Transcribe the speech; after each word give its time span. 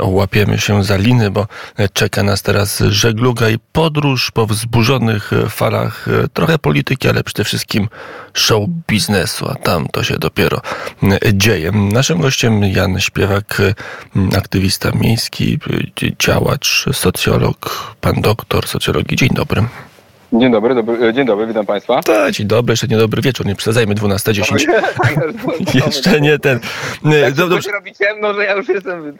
łapiemy 0.00 0.58
się 0.58 0.84
za 0.84 0.96
liny, 0.96 1.30
bo 1.30 1.46
czeka 1.92 2.22
nas 2.22 2.42
teraz 2.42 2.82
żegluga 2.88 3.48
i 3.50 3.58
podróż 3.72 4.30
po 4.30 4.46
wzburzonych 4.46 5.30
falach 5.48 6.06
trochę 6.32 6.58
polityki, 6.58 7.08
ale 7.08 7.24
przede 7.24 7.44
wszystkim 7.44 7.88
show 8.34 8.68
biznesu, 8.88 9.48
a 9.50 9.54
tam 9.54 9.88
to 9.92 10.04
się 10.04 10.18
dopiero 10.18 10.60
dzieje. 11.32 11.72
Naszym 11.72 12.20
gościem 12.20 12.64
Jan 12.64 13.00
Śpiewak, 13.00 13.58
aktywista 14.36 14.90
miejski, 14.94 15.58
działacz, 16.18 16.86
socjolog, 16.92 17.94
pan 18.00 18.20
doktor 18.20 18.68
socjologii. 18.68 19.16
Dzień 19.16 19.30
dobry. 19.34 19.62
Dzień 20.32 20.52
dobry, 20.52 20.74
dobry, 20.74 21.08
e, 21.08 21.14
dzień 21.14 21.26
dobry, 21.26 21.46
witam 21.46 21.66
Państwa. 21.66 22.02
Tak, 22.02 22.32
dzień 22.32 22.46
dobry, 22.46 22.72
jeszcze 22.72 22.86
nie 22.86 22.96
dobry 22.96 23.22
wieczór, 23.22 23.46
nie 23.46 23.54
przesadzajmy, 23.54 23.94
12.10. 23.94 24.66
jeszcze 25.86 26.20
nie 26.20 26.38
ten. 26.38 26.60
Jak 27.22 27.34
do, 27.34 27.48
dobrze. 27.48 27.70
robi 27.72 27.92
ciemno, 27.94 28.34
że 28.34 28.44
ja 28.44 28.56
już 28.56 28.68
jestem, 28.68 29.16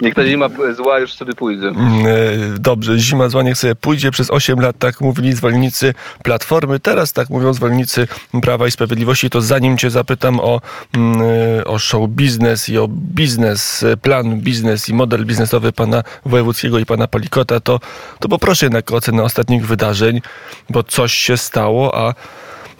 niech 0.00 0.14
ta 0.14 0.24
zima 0.24 0.48
zła 0.76 0.98
już 0.98 1.12
sobie 1.12 1.34
pójdzie. 1.34 1.68
Mm, 1.68 2.06
e, 2.06 2.10
dobrze, 2.58 2.98
zima 2.98 3.28
zła 3.28 3.42
niech 3.42 3.58
sobie 3.58 3.74
pójdzie, 3.74 4.10
przez 4.10 4.30
8 4.30 4.60
lat 4.60 4.78
tak 4.78 5.00
mówili 5.00 5.32
zwolennicy 5.32 5.94
Platformy, 6.22 6.80
teraz 6.80 7.12
tak 7.12 7.30
mówią 7.30 7.52
zwolennicy 7.52 8.08
Prawa 8.42 8.66
i 8.66 8.70
Sprawiedliwości, 8.70 9.30
to 9.30 9.40
zanim 9.40 9.78
Cię 9.78 9.90
zapytam 9.90 10.40
o, 10.40 10.60
mm, 10.94 11.20
o 11.66 11.78
show 11.78 12.08
biznes 12.08 12.68
i 12.68 12.78
o 12.78 12.88
biznes, 12.88 13.84
plan 14.02 14.40
biznes 14.40 14.88
i 14.88 14.94
model 14.94 15.24
biznesowy 15.24 15.72
pana 15.72 16.02
Wojewódzkiego 16.26 16.78
i 16.78 16.86
pana 16.86 17.06
Palikota, 17.06 17.60
to, 17.60 17.80
to 18.20 18.28
poproszę 18.28 18.66
jednak 18.66 18.92
o 18.92 18.96
ocenę 18.96 19.22
ostatnich 19.22 19.66
wydarzeń 19.66 20.20
bo 20.70 20.82
coś 20.82 21.12
się 21.12 21.36
stało, 21.36 21.98
a 21.98 22.14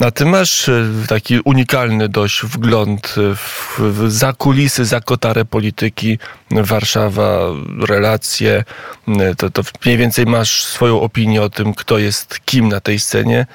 a 0.00 0.10
ty 0.10 0.24
masz 0.24 0.68
e, 0.68 0.86
taki 1.08 1.40
unikalny 1.40 2.08
dość 2.08 2.42
wgląd 2.42 3.14
w, 3.36 3.80
w 3.80 4.10
za 4.10 4.32
kulisy, 4.32 4.84
za 4.84 5.00
kotarę 5.00 5.44
polityki 5.44 6.18
Warszawa, 6.50 7.40
relacje. 7.88 8.64
E, 9.08 9.34
to, 9.34 9.50
to 9.50 9.62
mniej 9.84 9.96
więcej 9.96 10.26
masz 10.26 10.64
swoją 10.64 11.00
opinię 11.00 11.42
o 11.42 11.50
tym, 11.50 11.74
kto 11.74 11.98
jest 11.98 12.40
kim 12.44 12.68
na 12.68 12.80
tej 12.80 13.00
scenie. 13.00 13.46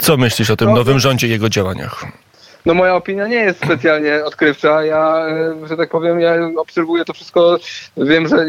Co 0.00 0.16
myślisz 0.16 0.50
o 0.50 0.56
tym 0.56 0.68
no, 0.68 0.74
nowym 0.74 0.98
rządzie 0.98 1.26
i 1.26 1.30
jego 1.30 1.48
działaniach? 1.48 2.04
No 2.66 2.74
moja 2.74 2.94
opinia 2.94 3.28
nie 3.28 3.36
jest 3.36 3.64
specjalnie 3.64 4.24
odkrywcza. 4.24 4.84
Ja, 4.84 5.26
e, 5.28 5.68
że 5.68 5.76
tak 5.76 5.90
powiem, 5.90 6.20
ja 6.20 6.34
obserwuję 6.56 7.04
to 7.04 7.12
wszystko. 7.12 7.58
Wiem, 7.96 8.28
że 8.28 8.46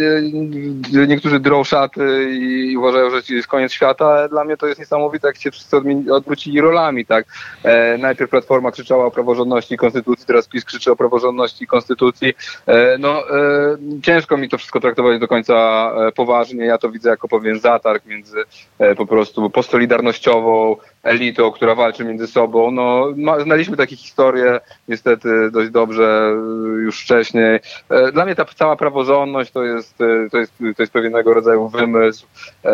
niektórzy 1.08 1.40
drą 1.40 1.64
szaty 1.64 2.30
i 2.32 2.78
uważają, 2.78 3.10
że 3.10 3.22
jest 3.30 3.48
koniec 3.48 3.72
świata, 3.72 4.08
ale 4.08 4.30
dla 4.30 4.44
mnie 4.44 4.58
to 4.58 4.68
jest 4.68 4.80
niesamowite, 4.80 5.28
jak 5.28 5.38
się 5.38 5.52
wszyscy 5.52 5.78
odwrócili 6.12 6.62
rolami, 6.62 7.06
tak. 7.06 7.26
E, 7.64 7.98
najpierw 7.98 8.32
Platforma 8.32 8.72
krzyczała 8.72 9.06
o 9.06 9.12
praworządności 9.12 9.78
konstytucji, 9.78 10.26
teraz 10.26 10.48
PiS 10.48 10.66
krzyczy 10.66 10.92
o 10.92 10.96
praworządności 10.96 11.68
konstytucji. 11.68 12.34
E, 12.66 12.98
no, 12.98 13.30
e, 13.30 13.78
ciężko 14.04 14.38
mi 14.38 14.50
to 14.50 14.58
wszystko 14.58 14.80
traktować 14.80 15.20
do 15.20 15.28
końca 15.28 15.54
e, 16.08 16.12
poważnie. 16.12 16.66
Ja 16.66 16.78
to 16.78 16.90
widzę 16.90 17.10
jako 17.10 17.28
pewien 17.28 17.60
zatarg 17.60 18.06
między 18.06 18.44
e, 18.80 18.96
po 18.96 19.06
prostu 19.06 19.50
postolidarnościową 19.50 20.76
elitą, 21.04 21.52
która 21.52 21.76
walczy 21.76 22.06
między 22.06 22.28
sobą. 22.28 22.72
No, 22.72 23.08
znaliśmy 23.44 23.78
takich 23.78 24.00
historię 24.00 24.60
niestety 24.88 25.52
dość 25.52 25.70
dobrze 25.70 26.34
y, 26.78 26.82
już 26.82 27.02
wcześniej. 27.02 27.60
E, 27.90 28.12
dla 28.12 28.26
mnie 28.26 28.36
ta 28.36 28.46
cała 28.46 28.76
praworządność 28.76 29.52
to 29.52 29.64
jest, 29.64 30.02
y, 30.02 30.30
to 30.32 30.38
jest, 30.38 30.54
to 30.76 30.84
jest 30.84 30.94
pewnego 30.94 31.34
rodzaju 31.34 31.70
wymysł, 31.70 32.26
e, 32.66 32.72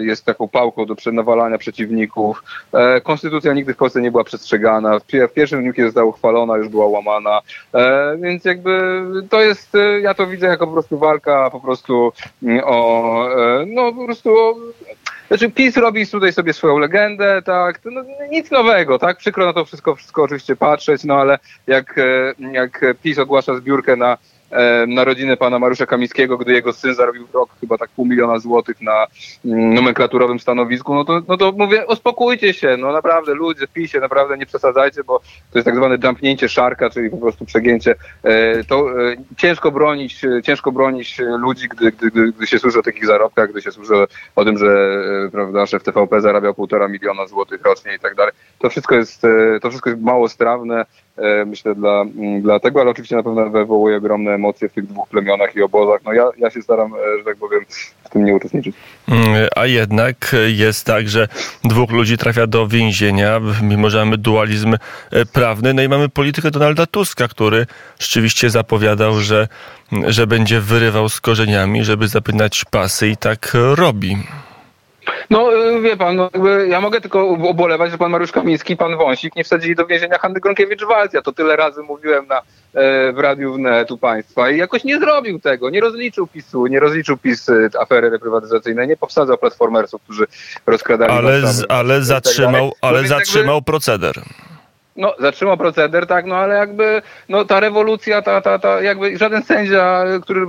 jest 0.00 0.24
taką 0.24 0.48
pałką 0.48 0.86
do 0.86 0.96
nawalania 1.12 1.58
przeciwników. 1.58 2.42
E, 2.72 3.00
konstytucja 3.00 3.52
nigdy 3.52 3.74
w 3.74 3.76
Polsce 3.76 4.00
nie 4.00 4.10
była 4.10 4.24
przestrzegana. 4.24 4.98
W 4.98 5.32
pierwszym 5.34 5.62
dniu, 5.62 5.72
kiedy 5.72 5.88
została 5.88 6.06
uchwalona, 6.06 6.56
już 6.56 6.68
była 6.68 6.86
łamana. 6.86 7.40
Więc 8.18 8.44
jakby 8.44 9.02
to 9.30 9.42
jest, 9.42 9.72
ja 10.02 10.14
to 10.14 10.26
widzę 10.26 10.46
jako 10.46 10.66
po 10.66 10.72
prostu 10.72 10.98
walka 10.98 11.50
po 11.50 11.60
prostu 11.60 12.12
mm, 12.42 12.60
o, 12.64 13.28
no 13.66 13.92
po 13.92 14.04
prostu 14.04 14.30
o 14.38 14.54
znaczy 15.28 15.50
PiS 15.50 15.76
robi 15.76 16.06
tutaj 16.06 16.32
sobie 16.32 16.52
swoją 16.52 16.78
legendę, 16.78 17.42
tak, 17.42 17.80
no, 17.84 18.04
nic 18.30 18.50
nowego, 18.50 18.98
tak, 18.98 19.16
przykro 19.16 19.46
na 19.46 19.52
to 19.52 19.64
wszystko, 19.64 19.94
wszystko 19.94 20.22
oczywiście 20.22 20.56
patrzeć, 20.56 21.04
no 21.04 21.14
ale 21.14 21.38
jak, 21.66 21.98
e, 21.98 22.34
jak 22.52 22.84
PiS 23.02 23.18
ogłasza 23.18 23.54
zbiórkę 23.54 23.96
na 23.96 24.18
na 24.88 25.04
rodzinę 25.04 25.36
pana 25.36 25.58
Mariusza 25.58 25.86
Kamińskiego, 25.86 26.38
gdy 26.38 26.52
jego 26.52 26.72
syn 26.72 26.94
zarobił 26.94 27.26
rok 27.32 27.50
chyba 27.60 27.78
tak 27.78 27.90
pół 27.90 28.06
miliona 28.06 28.38
złotych 28.38 28.80
na 28.80 29.06
mm, 29.44 29.74
nomenklaturowym 29.74 30.40
stanowisku, 30.40 30.94
no 30.94 31.04
to, 31.04 31.22
no 31.28 31.36
to 31.36 31.52
mówię, 31.52 31.86
uspokójcie 31.86 32.54
się, 32.54 32.76
no 32.76 32.92
naprawdę 32.92 33.34
ludzie 33.34 33.66
PiSie, 33.68 34.00
naprawdę 34.00 34.38
nie 34.38 34.46
przesadzajcie, 34.46 35.04
bo 35.04 35.18
to 35.52 35.58
jest 35.58 35.66
tak 35.66 35.76
zwane 35.76 35.98
dumpnięcie 35.98 36.48
szarka, 36.48 36.90
czyli 36.90 37.10
po 37.10 37.16
prostu 37.16 37.44
przegięcie. 37.44 37.94
E, 38.22 38.64
to 38.64 39.02
e, 39.10 39.16
ciężko 39.36 39.72
bronić, 39.72 40.20
ciężko 40.44 40.72
bronić 40.72 41.18
ludzi, 41.18 41.68
gdy, 41.68 41.92
gdy, 41.92 42.10
gdy, 42.10 42.32
gdy 42.32 42.46
się 42.46 42.58
słyszy 42.58 42.78
o 42.78 42.82
takich 42.82 43.06
zarobkach, 43.06 43.50
gdy 43.50 43.62
się 43.62 43.72
słyszy 43.72 43.94
o 44.36 44.44
tym, 44.44 44.58
że 44.58 44.66
e, 45.26 45.30
prawda, 45.30 45.66
szef 45.66 45.82
TVP 45.82 46.20
zarabiał 46.20 46.54
półtora 46.54 46.88
miliona 46.88 47.26
złotych 47.26 47.62
rocznie 47.62 47.94
i 47.94 47.98
tak 47.98 48.14
dalej. 48.14 48.32
To 48.58 48.70
wszystko 48.70 48.94
jest, 48.94 49.22
to 49.62 49.70
wszystko 49.70 49.90
jest 49.90 50.02
mało 50.02 50.28
strawne, 50.28 50.84
E, 50.84 51.05
myślę, 51.46 51.74
dla, 51.74 52.00
mm, 52.00 52.42
dla 52.42 52.60
tego, 52.60 52.80
ale 52.80 52.90
oczywiście 52.90 53.16
na 53.16 53.22
pewno 53.22 53.50
wywołuje 53.50 53.96
ogromne 53.96 54.30
emocje 54.30 54.68
w 54.68 54.72
tych 54.72 54.86
dwóch 54.86 55.08
plemionach 55.08 55.56
i 55.56 55.62
obozach. 55.62 56.00
No 56.04 56.12
ja, 56.12 56.30
ja 56.38 56.50
się 56.50 56.62
staram, 56.62 56.94
e, 56.94 57.18
że 57.18 57.24
tak 57.24 57.36
powiem, 57.36 57.60
w 58.04 58.10
tym 58.10 58.24
nie 58.24 58.34
uczestniczyć. 58.34 58.76
Mm, 59.08 59.48
a 59.56 59.66
jednak 59.66 60.36
jest 60.46 60.86
tak, 60.86 61.08
że 61.08 61.28
dwóch 61.64 61.90
ludzi 61.90 62.18
trafia 62.18 62.46
do 62.46 62.68
więzienia, 62.68 63.40
mimo 63.62 63.90
że 63.90 63.98
mamy 63.98 64.18
dualizm 64.18 64.74
e, 65.10 65.26
prawny. 65.26 65.74
No 65.74 65.82
i 65.82 65.88
mamy 65.88 66.08
politykę 66.08 66.50
Donalda 66.50 66.86
Tuska, 66.86 67.28
który 67.28 67.66
rzeczywiście 67.98 68.50
zapowiadał, 68.50 69.20
że, 69.20 69.48
że 70.06 70.26
będzie 70.26 70.60
wyrywał 70.60 71.08
z 71.08 71.20
korzeniami, 71.20 71.84
żeby 71.84 72.08
zapynać 72.08 72.64
pasy 72.70 73.08
i 73.08 73.16
tak 73.16 73.52
robi. 73.74 74.16
No 75.30 75.50
wie 75.82 75.96
pan, 75.96 76.16
no, 76.16 76.30
ja 76.68 76.80
mogę 76.80 77.00
tylko 77.00 77.28
obolewać, 77.28 77.90
że 77.90 77.98
pan 77.98 78.10
Mariusz 78.10 78.32
Kamiński 78.32 78.76
pan 78.76 78.96
Wąsik 78.96 79.36
nie 79.36 79.44
wsadzili 79.44 79.74
do 79.74 79.86
więzienia 79.86 80.18
Hanny 80.18 80.40
Gronkiewicz-Walc. 80.40 81.14
Ja 81.14 81.22
to 81.22 81.32
tyle 81.32 81.56
razy 81.56 81.82
mówiłem 81.82 82.26
na, 82.26 82.38
e, 82.74 83.12
w 83.12 83.18
Radiu 83.18 83.54
Wnet 83.54 83.90
u 83.90 83.98
państwa 83.98 84.50
i 84.50 84.58
jakoś 84.58 84.84
nie 84.84 84.98
zrobił 84.98 85.40
tego, 85.40 85.70
nie 85.70 85.80
rozliczył 85.80 86.26
PiSu, 86.26 86.66
nie 86.66 86.80
rozliczył 86.80 87.16
PiS 87.16 87.48
e, 87.48 87.68
afery 87.80 88.10
reprywatyzacyjnej, 88.10 88.88
nie 88.88 88.96
powsadzał 88.96 89.38
platformersów, 89.38 90.02
którzy 90.02 90.26
rozkradali 90.66 91.12
Ale, 91.12 91.46
z, 91.46 91.66
ale 91.68 92.02
zatrzymał, 92.02 92.72
ale 92.80 93.02
no 93.02 93.08
zatrzymał 93.08 93.62
proceder 93.62 94.14
no, 94.96 95.14
zatrzymał 95.18 95.56
proceder, 95.56 96.06
tak, 96.06 96.26
no 96.26 96.36
ale 96.36 96.54
jakby 96.54 97.02
no, 97.28 97.44
ta 97.44 97.60
rewolucja, 97.60 98.22
ta, 98.22 98.40
ta, 98.40 98.58
ta, 98.58 98.82
jakby 98.82 99.18
żaden 99.18 99.42
sędzia, 99.42 100.04
który 100.22 100.46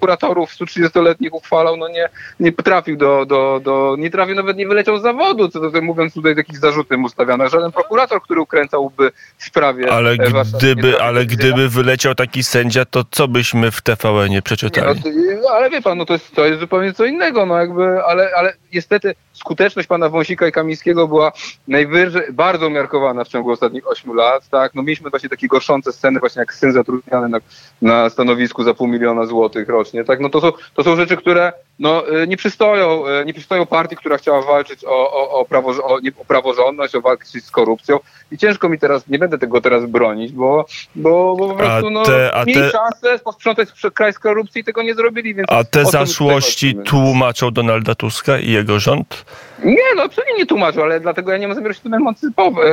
kuratorów 0.00 0.50
130-letnich 0.50 1.34
uchwalał, 1.34 1.76
no 1.76 1.88
nie, 1.88 2.08
nie 2.40 2.52
trafił 2.52 2.96
do, 2.96 3.26
do, 3.26 3.60
do, 3.64 3.96
nie 3.98 4.10
trafił, 4.10 4.34
nawet 4.34 4.56
nie 4.56 4.68
wyleciał 4.68 4.98
z 4.98 5.02
zawodu, 5.02 5.48
co 5.48 5.70
to 5.70 5.82
mówiąc 5.82 6.14
tutaj 6.14 6.36
takich 6.36 6.58
zarzuty 6.58 6.96
mu. 6.96 7.08
Żaden 7.50 7.72
prokurator, 7.72 8.22
który 8.22 8.40
ukręcałby 8.40 9.10
w 9.38 9.44
sprawie. 9.44 9.92
Ale 9.92 10.10
e, 10.10 10.16
gdyby, 10.58 11.02
ale 11.02 11.26
gdyby 11.26 11.68
wyleciał 11.68 12.14
taki 12.14 12.44
sędzia, 12.44 12.84
to 12.84 13.04
co 13.10 13.28
byśmy 13.28 13.70
w 13.70 13.82
TVN 13.82 14.30
nie 14.30 14.42
przeczytali? 14.42 15.00
Nie, 15.04 15.36
no, 15.42 15.48
ale 15.50 15.70
wie 15.70 15.82
pan, 15.82 15.98
no 15.98 16.06
to 16.06 16.12
jest, 16.12 16.34
to 16.34 16.46
jest 16.46 16.60
zupełnie 16.60 16.92
co 16.92 17.04
innego, 17.04 17.46
no 17.46 17.58
jakby, 17.58 18.04
ale, 18.04 18.30
ale 18.36 18.52
niestety 18.76 19.14
skuteczność 19.32 19.88
pana 19.88 20.08
Wąsika 20.08 20.48
i 20.48 20.52
Kamińskiego 20.52 21.08
była 21.08 21.32
najwyżej, 21.68 22.22
bardzo 22.32 22.66
umiarkowana 22.66 23.24
w 23.24 23.28
ciągu 23.28 23.50
ostatnich 23.50 23.88
ośmiu 23.88 24.14
lat, 24.14 24.48
tak, 24.48 24.74
no 24.74 24.82
mieliśmy 24.82 25.10
właśnie 25.10 25.28
takie 25.28 25.48
gorszące 25.48 25.92
sceny, 25.92 26.20
właśnie 26.20 26.40
jak 26.40 26.54
syn 26.54 26.72
zatrudniany 26.72 27.28
na, 27.28 27.38
na 27.82 28.10
stanowisku 28.10 28.64
za 28.64 28.74
pół 28.74 28.86
miliona 28.86 29.26
złotych 29.26 29.68
rocznie, 29.68 30.04
tak, 30.04 30.20
no 30.20 30.28
to 30.28 30.40
są, 30.40 30.52
to 30.74 30.84
są 30.84 30.96
rzeczy, 30.96 31.16
które 31.16 31.52
no, 31.78 32.20
y, 32.22 32.26
nie 32.26 32.36
przystoją, 32.36 33.06
y, 33.06 33.24
nie 33.24 33.34
przystoją 33.34 33.66
partii, 33.66 33.96
która 33.96 34.18
chciała 34.18 34.42
walczyć 34.42 34.84
o, 34.84 35.12
o, 35.12 35.30
o, 35.30 35.44
prawo, 35.44 35.70
o, 35.84 36.00
nie, 36.00 36.10
o 36.18 36.24
praworządność, 36.24 36.94
o 36.94 37.00
walczyć 37.00 37.44
z 37.44 37.50
korupcją. 37.50 37.98
I 38.30 38.38
ciężko 38.38 38.68
mi 38.68 38.78
teraz, 38.78 39.08
nie 39.08 39.18
będę 39.18 39.38
tego 39.38 39.60
teraz 39.60 39.86
bronić, 39.86 40.32
bo, 40.32 40.66
bo, 40.94 41.36
bo 41.36 41.48
po 41.48 41.54
prostu 41.54 41.90
no, 41.90 42.02
te, 42.02 42.30
mieli 42.46 42.60
te... 42.60 42.70
szansę 42.70 43.18
posprzątać 43.24 43.68
kraj 43.94 44.12
z 44.12 44.18
korupcji 44.18 44.60
i 44.60 44.64
tego 44.64 44.82
nie 44.82 44.94
zrobili. 44.94 45.34
Więc 45.34 45.46
a 45.50 45.64
te 45.64 45.84
zaszłości 45.84 46.76
tłumaczą 46.84 47.50
Donalda 47.50 47.94
Tuska 47.94 48.38
i 48.38 48.50
jego 48.50 48.65
rząd? 48.68 49.24
Nie, 49.64 49.94
no 49.96 50.02
absolutnie 50.02 50.34
nie 50.34 50.46
tłumaczą, 50.46 50.82
ale 50.82 51.00
dlatego 51.00 51.32
ja 51.32 51.38
nie 51.38 51.48
mam 51.48 51.54
zamiaru 51.54 51.74
się 51.74 51.80
tym 51.80 51.94
emancypować, 51.94 52.66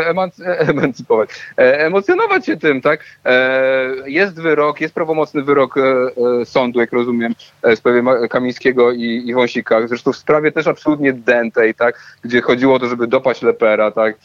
emancypować 0.69 1.29
e, 1.57 1.85
emocjonować 1.85 2.45
się 2.45 2.57
tym, 2.57 2.81
tak? 2.81 2.99
E, 3.25 3.89
jest 4.05 4.41
wyrok, 4.41 4.81
jest 4.81 4.93
prawomocny 4.93 5.43
wyrok 5.43 5.75
e, 5.77 6.45
sądu, 6.45 6.79
jak 6.79 6.93
rozumiem, 6.93 7.35
w 7.63 7.75
sprawie 7.75 8.03
Kamińskiego 8.29 8.91
i, 8.91 9.23
i 9.25 9.33
Wąsika, 9.33 9.87
zresztą 9.87 10.13
w 10.13 10.17
sprawie 10.17 10.51
też 10.51 10.67
absolutnie 10.67 11.13
dętej, 11.13 11.75
tak? 11.75 12.17
Gdzie 12.23 12.41
chodziło 12.41 12.75
o 12.75 12.79
to, 12.79 12.87
żeby 12.87 13.07
dopaść 13.07 13.41
Lepera, 13.41 13.91
tak? 13.91 14.15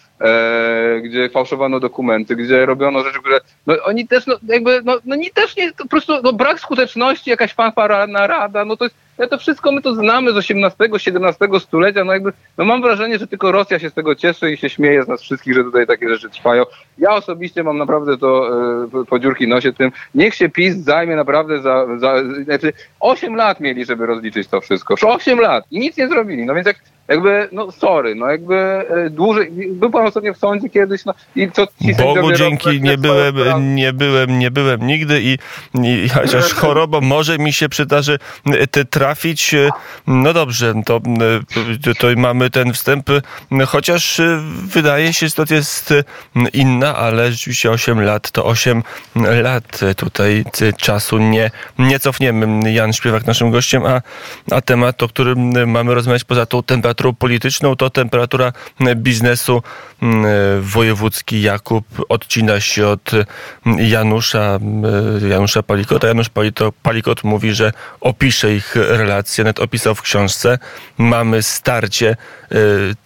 Gdzie 1.03 1.29
fałszowano 1.29 1.81
dokumenty, 1.81 2.37
gdzie 2.37 2.67
robiono 2.67 3.03
rzeczy, 3.05 3.19
które, 3.19 3.41
no 3.67 3.75
oni 3.85 4.09
też, 4.09 4.26
no 4.26 4.35
jakby, 4.49 4.81
no, 4.85 4.97
no 5.05 5.17
nie 5.17 5.31
też 5.31 5.56
nie, 5.56 5.73
po 5.73 5.88
prostu, 5.88 6.12
no 6.23 6.32
brak 6.32 6.61
skuteczności, 6.61 7.31
jakaś 7.31 7.55
fanfarna 7.55 8.26
rada, 8.26 8.64
no 8.64 8.76
to 8.76 8.85
jest 8.85 8.97
Ja 9.19 9.26
to 9.29 9.38
wszystko 9.38 9.73
my 9.73 9.82
to 9.82 9.94
znamy 9.94 10.32
z 10.32 10.37
XVIII-XVII 10.37 11.61
stulecia. 11.61 12.05
No 12.05 12.12
jakby, 12.12 12.32
no 12.59 12.65
mam 12.65 12.82
wrażenie, 12.82 13.19
że 13.19 13.26
tylko 13.26 13.53
Rosja 13.53 13.79
się 13.79 13.91
z 13.91 13.94
tego 13.94 14.15
cieszy 14.15 14.53
i 14.53 14.56
się 14.56 14.70
śmieje 14.70 15.05
z 15.05 15.09
nas 15.09 15.23
wszystkich, 15.23 15.55
że 15.55 15.65
tutaj 15.65 15.87
takie 15.87 16.09
rzeczy 16.09 16.31
trwają. 16.31 16.65
Ja 16.99 17.11
osobiście 17.11 17.62
mam 17.62 17.79
naprawdę 17.79 18.19
to 18.19 18.50
e, 19.03 19.05
po 19.05 19.19
dziurki 19.19 19.49
nosie 19.49 19.73
tym. 19.73 19.93
Niech 20.15 20.35
się 20.35 20.49
PiS 20.49 20.76
zajmie 20.76 21.17
naprawdę 21.17 21.62
za, 21.62 21.87
za 21.99 22.15
znaczy 22.44 22.73
8 23.00 23.37
lat 23.37 23.61
mieli, 23.61 23.85
żeby 23.85 24.06
rozliczyć 24.06 24.49
to 24.49 24.61
wszystko. 24.61 24.94
8 25.03 25.41
lat 25.41 25.64
i 25.71 25.79
nic 25.81 25.97
nie 25.97 26.09
zrobili. 26.09 26.47
No 26.47 26.55
więc 26.55 26.67
jak 26.67 26.76
jakby, 27.08 27.49
no 27.52 27.72
sorry, 27.72 28.14
no 28.14 28.26
jakby 28.26 28.55
e, 28.55 29.10
dłużej, 29.10 29.52
był 29.72 29.90
pan 29.90 30.06
ostatnio 30.06 30.34
w 30.34 30.38
sądzie 30.38 30.69
kiedyś, 30.69 31.05
no 31.05 31.14
i 31.37 31.50
co 31.50 31.66
ci 31.66 31.94
Bogu 31.94 32.32
dzięki, 32.32 32.82
nie 32.82 32.99
byłem, 32.99 33.75
nie 33.75 33.93
byłem, 33.93 34.38
nie 34.38 34.50
byłem 34.50 34.87
nigdy 34.87 35.20
i, 35.22 35.38
i 35.82 36.08
chociaż 36.08 36.52
choroba 36.60 37.00
może 37.00 37.38
mi 37.38 37.52
się 37.52 37.69
przydarzy 37.69 38.19
te 38.70 38.84
trafić, 38.84 39.55
e, 39.55 39.70
no 40.06 40.32
dobrze, 40.32 40.75
to, 40.87 41.00
e, 41.90 41.94
to 41.94 42.08
mamy 42.16 42.50
ten 42.50 42.72
wstęp, 42.72 43.11
chociaż 43.66 44.20
wydaje 44.64 45.12
się, 45.12 45.28
że 45.28 45.46
to 45.46 45.54
jest 45.54 45.94
inna, 46.52 46.96
ale 46.96 47.32
rzeczywiście 47.32 47.70
8 47.70 48.00
lat 48.00 48.31
to 48.31 48.44
8 48.44 48.82
lat 49.43 49.81
tutaj 49.96 50.44
czasu 50.76 51.19
nie, 51.19 51.50
nie 51.78 51.99
cofniemy. 51.99 52.72
Jan 52.72 52.93
Śpiewak 52.93 53.26
naszym 53.26 53.50
gościem, 53.50 53.82
a, 53.87 54.02
a 54.50 54.61
temat, 54.61 55.02
o 55.02 55.08
którym 55.08 55.70
mamy 55.70 55.94
rozmawiać 55.94 56.25
poza 56.25 56.46
tą 56.46 56.62
temperaturą 56.62 56.98
temperaturą 56.99 57.15
polityczną, 57.15 57.77
to 57.77 57.91
temperatura 57.91 58.53
biznesu. 58.97 59.62
Mm, 60.03 60.27
wojewódzki 60.62 61.43
Jakub 61.43 61.85
odcina 62.09 62.61
się 62.61 62.87
od 62.87 63.11
Janusza, 63.79 64.59
mm, 64.61 65.31
Janusza 65.31 65.62
Palikota. 65.62 66.09
Janusz 66.09 66.29
Palikot 66.83 67.25
mówi, 67.25 67.55
że 67.55 67.73
opisze 68.00 68.55
ich 68.55 68.77
relacje, 68.77 69.45
nawet 69.45 69.61
opisał 69.61 69.95
w 69.95 70.03
książce. 70.03 70.59
Mamy 70.99 71.43
starcie 71.43 72.17
y, 72.53 72.56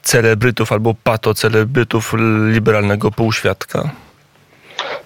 celebrytów 0.03 0.73
albo 0.73 0.95
patocelebrytów 0.95 2.15
liberalnego 2.53 3.11
półświadka. 3.11 3.91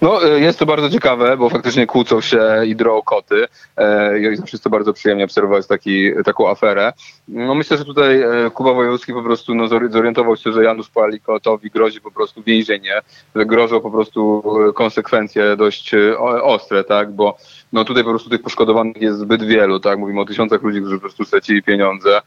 No, 0.02 0.24
e, 0.24 0.40
jest 0.40 0.58
to 0.58 0.66
bardzo 0.66 0.90
ciekawe, 0.90 1.36
bo 1.36 1.50
faktycznie 1.50 1.86
kłócą 1.86 2.20
się 2.20 2.40
i 2.66 2.76
drą 2.76 3.02
koty. 3.02 3.46
E, 3.76 4.18
I 4.18 4.36
zawsze 4.36 4.56
jest 4.56 4.64
to 4.64 4.70
bardzo 4.70 4.92
przyjemnie 4.92 5.24
obserwować 5.24 5.66
taki, 5.66 6.10
taką 6.24 6.50
aferę. 6.50 6.92
No, 7.28 7.54
myślę, 7.54 7.76
że 7.76 7.84
tutaj 7.84 8.22
e, 8.22 8.50
Kuba 8.54 8.72
Wojewódzki 8.72 9.12
po 9.12 9.22
prostu 9.22 9.54
no, 9.54 9.68
zorientował 9.68 10.36
się, 10.36 10.52
że 10.52 10.64
Janusz 10.64 10.90
Palikotowi 10.90 11.70
grozi 11.70 12.00
po 12.00 12.10
prostu 12.10 12.42
więzienie, 12.42 13.00
że 13.36 13.46
grożą 13.46 13.80
po 13.80 13.90
prostu 13.90 14.42
konsekwencje 14.74 15.56
dość 15.56 15.94
ostre, 16.42 16.84
tak, 16.84 17.12
bo 17.12 17.36
no 17.72 17.84
tutaj 17.84 18.04
po 18.04 18.10
prostu 18.10 18.30
tych 18.30 18.42
poszkodowanych 18.42 19.02
jest 19.02 19.18
zbyt 19.18 19.42
wielu, 19.42 19.80
tak? 19.80 19.98
Mówimy 19.98 20.20
o 20.20 20.24
tysiącach 20.24 20.62
ludzi, 20.62 20.80
którzy 20.80 20.96
po 20.96 21.00
prostu 21.00 21.24
stracili 21.24 21.62
pieniądze, 21.62 22.16
e, 22.16 22.20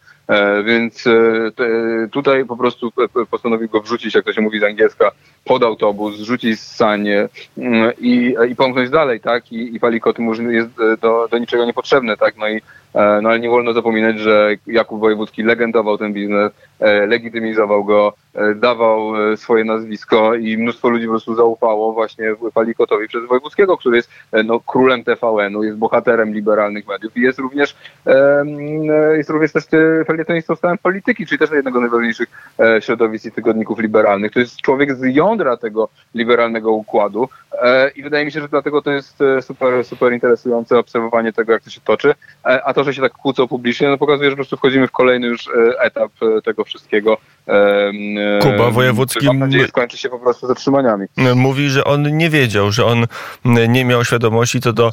więc 0.65 1.07
e, 1.07 2.07
tutaj 2.11 2.45
po 2.45 2.57
prostu 2.57 2.91
postanowił 3.31 3.69
go 3.69 3.81
wrzucić, 3.81 4.15
jak 4.15 4.25
to 4.25 4.33
się 4.33 4.41
mówi 4.41 4.59
z 4.59 4.63
angielska, 4.63 5.11
pod 5.45 5.63
autobus, 5.63 6.17
zrzucić 6.17 6.59
z 6.59 6.75
sanie 6.75 7.29
mm, 7.57 7.91
i, 7.99 8.35
i 8.49 8.55
pomknąć 8.55 8.89
dalej, 8.89 9.19
tak? 9.19 9.51
I, 9.51 9.75
i 9.75 9.79
Palikot 9.79 10.19
mu 10.19 10.51
jest 10.51 10.69
do, 11.01 11.27
do 11.31 11.37
niczego 11.37 11.65
niepotrzebny, 11.65 12.17
tak? 12.17 12.37
No 12.37 12.49
i 12.49 12.61
E, 12.88 12.88
no 12.93 13.29
ale 13.29 13.39
nie 13.39 13.49
wolno 13.49 13.73
zapominać, 13.73 14.19
że 14.19 14.55
Jakub 14.67 14.99
Wojewódzki 14.99 15.43
legendował 15.43 15.97
ten 15.97 16.13
biznes, 16.13 16.51
e, 16.79 17.05
legitymizował 17.05 17.83
go, 17.83 18.13
e, 18.35 18.55
dawał 18.55 19.13
swoje 19.35 19.63
nazwisko 19.63 20.35
i 20.35 20.57
mnóstwo 20.57 20.89
ludzi 20.89 21.05
po 21.05 21.11
prostu 21.11 21.35
zaufało 21.35 21.93
właśnie 21.93 22.35
Palikotowi 22.53 23.07
przez 23.07 23.25
Wojewódzkiego, 23.25 23.77
który 23.77 23.95
jest 23.97 24.09
no, 24.45 24.59
królem 24.59 25.03
TVN-u, 25.03 25.63
jest 25.63 25.77
bohaterem 25.77 26.33
liberalnych 26.33 26.87
mediów 26.87 27.17
i 27.17 27.21
jest 27.21 27.39
również, 27.39 27.75
jest 29.17 29.29
również 29.29 29.51
też 29.51 29.63
felietonistą 30.07 30.55
stałem 30.55 30.77
polityki, 30.77 31.25
czyli 31.25 31.39
też 31.39 31.51
jednego 31.51 31.79
z 31.79 31.81
najważniejszych 31.81 32.29
środowisk 32.79 33.25
i 33.25 33.31
tygodników 33.31 33.79
liberalnych. 33.79 34.31
To 34.31 34.39
jest 34.39 34.61
człowiek 34.61 34.95
z 34.95 35.15
jądra 35.15 35.57
tego 35.57 35.89
liberalnego 36.15 36.71
układu 36.71 37.29
i 37.95 38.03
wydaje 38.03 38.25
mi 38.25 38.31
się, 38.31 38.41
że 38.41 38.47
dlatego 38.47 38.81
to 38.81 38.91
jest 38.91 39.19
super, 39.41 39.85
super 39.85 40.13
interesujące 40.13 40.79
obserwowanie 40.79 41.33
tego, 41.33 41.53
jak 41.53 41.61
to 41.61 41.69
się 41.69 41.81
toczy. 41.81 42.13
A 42.43 42.73
to, 42.73 42.78
że 42.83 42.93
się 42.93 43.01
tak 43.01 43.11
kłócą 43.11 43.47
publicznie, 43.47 43.87
no 43.87 43.97
pokazuje, 43.97 44.29
że 44.29 44.35
po 44.35 44.37
prostu 44.37 44.57
wchodzimy 44.57 44.87
w 44.87 44.91
kolejny 44.91 45.27
już 45.27 45.47
e, 45.47 45.81
etap 45.81 46.11
e, 46.21 46.41
tego 46.41 46.63
wszystkiego. 46.63 47.17
Kuba 48.41 48.71
Wojewódzki 48.71 49.25
mam 49.25 49.39
nadzieję 49.39 49.67
skończy 49.67 49.97
się 49.97 50.09
po 50.09 50.19
prostu 50.19 50.47
zatrzymaniami. 50.47 51.05
Mówi, 51.35 51.69
że 51.69 51.83
on 51.83 52.17
nie 52.17 52.29
wiedział, 52.29 52.71
że 52.71 52.85
on 52.85 53.05
nie 53.45 53.85
miał 53.85 54.05
świadomości 54.05 54.61
co 54.61 54.73
do 54.73 54.91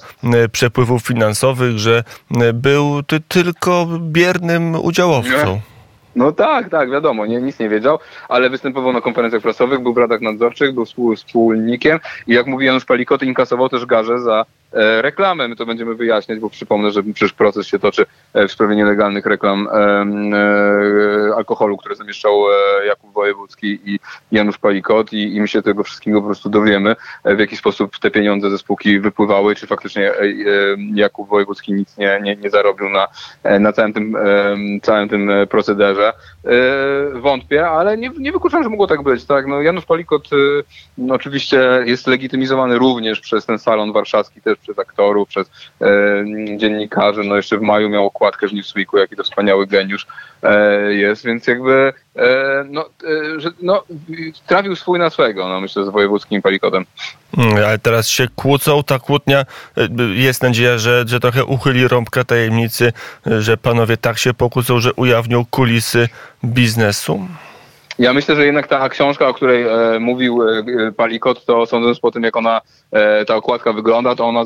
przepływów 0.52 1.02
finansowych, 1.02 1.78
że 1.78 2.04
był 2.54 3.02
tylko 3.28 3.86
biernym 4.00 4.74
udziałowcą. 4.74 5.52
Nie. 5.52 5.60
No 6.16 6.32
tak, 6.32 6.70
tak, 6.70 6.90
wiadomo, 6.90 7.26
nie, 7.26 7.40
nic 7.40 7.58
nie 7.58 7.68
wiedział, 7.68 7.98
ale 8.28 8.50
występował 8.50 8.92
na 8.92 9.00
konferencjach 9.00 9.42
prasowych, 9.42 9.80
był 9.80 9.94
w 9.94 9.98
radach 9.98 10.20
nadzorczych, 10.20 10.74
był 10.74 10.84
współnikiem 11.16 11.98
i 12.26 12.34
jak 12.34 12.46
mówi 12.46 12.66
Janusz 12.66 12.84
Palikot, 12.84 13.22
inkasował 13.22 13.68
też 13.68 13.86
garze 13.86 14.18
za 14.18 14.44
E, 14.65 14.65
reklamę. 15.00 15.48
My 15.48 15.56
to 15.56 15.66
będziemy 15.66 15.94
wyjaśniać, 15.94 16.38
bo 16.38 16.50
przypomnę, 16.50 16.90
że 16.90 17.02
przecież 17.02 17.32
proces 17.32 17.66
się 17.66 17.78
toczy 17.78 18.06
e, 18.34 18.48
w 18.48 18.52
sprawie 18.52 18.76
nielegalnych 18.76 19.26
reklam 19.26 19.68
e, 19.68 21.34
alkoholu, 21.36 21.76
które 21.76 21.96
zamieszczał 21.96 22.42
Jakub 22.86 23.12
Wojewódzki 23.12 23.78
i 23.84 23.98
Janusz 24.32 24.58
Palikot 24.58 25.12
i, 25.12 25.36
i 25.36 25.40
my 25.40 25.48
się 25.48 25.62
tego 25.62 25.84
wszystkiego 25.84 26.20
po 26.20 26.26
prostu 26.26 26.48
dowiemy, 26.48 26.96
w 27.24 27.38
jaki 27.38 27.56
sposób 27.56 27.98
te 27.98 28.10
pieniądze 28.10 28.50
ze 28.50 28.58
spółki 28.58 29.00
wypływały, 29.00 29.54
czy 29.54 29.66
faktycznie 29.66 30.12
Jakub 30.94 31.28
Wojewódzki 31.28 31.72
nic 31.72 31.96
nie, 31.96 32.20
nie, 32.22 32.36
nie 32.36 32.50
zarobił 32.50 32.88
na, 32.88 33.08
na 33.60 33.72
całym 33.72 33.92
tym, 33.92 34.16
całym 34.82 35.08
tym 35.08 35.30
procederze. 35.50 36.12
Wątpię, 37.14 37.68
ale 37.68 37.96
nie, 37.98 38.10
nie 38.18 38.32
wykluczam, 38.32 38.62
że 38.62 38.68
mogło 38.68 38.86
tak 38.86 39.02
być. 39.02 39.24
Tak? 39.24 39.46
No, 39.46 39.62
Janusz 39.62 39.84
Palikot 39.84 40.28
no, 40.98 41.14
oczywiście 41.14 41.82
jest 41.84 42.06
legitymizowany 42.06 42.78
również 42.78 43.20
przez 43.20 43.46
ten 43.46 43.58
salon 43.58 43.92
warszawski, 43.92 44.42
też 44.42 44.58
przez 44.66 44.78
aktorów, 44.78 45.28
przez 45.28 45.50
e, 45.80 45.86
dziennikarzy. 46.56 47.24
No 47.24 47.36
jeszcze 47.36 47.58
w 47.58 47.62
maju 47.62 47.88
miał 47.88 48.06
okładkę 48.06 48.48
w 48.48 48.52
Newsweeku, 48.52 48.98
jaki 48.98 49.16
to 49.16 49.24
wspaniały 49.24 49.66
geniusz 49.66 50.06
e, 50.42 50.94
jest, 50.94 51.24
więc 51.24 51.46
jakby 51.46 51.92
e, 52.16 52.64
no, 52.70 52.88
e, 53.04 53.40
że, 53.40 53.50
no, 53.62 53.82
trafił 54.46 54.76
swój 54.76 54.98
na 54.98 55.10
swego, 55.10 55.48
no 55.48 55.60
myślę, 55.60 55.84
z 55.84 55.88
wojewódzkim 55.88 56.42
palikotem. 56.42 56.84
Mm, 57.38 57.56
ale 57.56 57.78
teraz 57.78 58.08
się 58.08 58.28
kłócą, 58.36 58.82
ta 58.82 58.98
kłótnia, 58.98 59.46
e, 59.76 59.88
jest 60.14 60.42
nadzieja, 60.42 60.78
że, 60.78 61.04
że 61.06 61.20
trochę 61.20 61.44
uchyli 61.44 61.88
rąbka 61.88 62.24
tajemnicy, 62.24 62.92
że 63.26 63.56
panowie 63.56 63.96
tak 63.96 64.18
się 64.18 64.34
pokłócą, 64.34 64.80
że 64.80 64.92
ujawnią 64.92 65.44
kulisy 65.50 66.08
biznesu? 66.44 67.28
Ja 67.98 68.12
myślę, 68.12 68.36
że 68.36 68.46
jednak 68.46 68.66
ta 68.66 68.88
książka, 68.88 69.28
o 69.28 69.34
której 69.34 69.62
e, 69.62 69.98
mówił 70.00 70.48
e, 70.48 70.62
Palikot, 70.96 71.44
to 71.44 71.66
sądząc 71.66 72.00
po 72.00 72.10
tym, 72.10 72.22
jak 72.22 72.36
ona, 72.36 72.60
e, 72.92 73.24
ta 73.24 73.36
okładka 73.36 73.72
wygląda, 73.72 74.14
to 74.14 74.24
ona, 74.24 74.40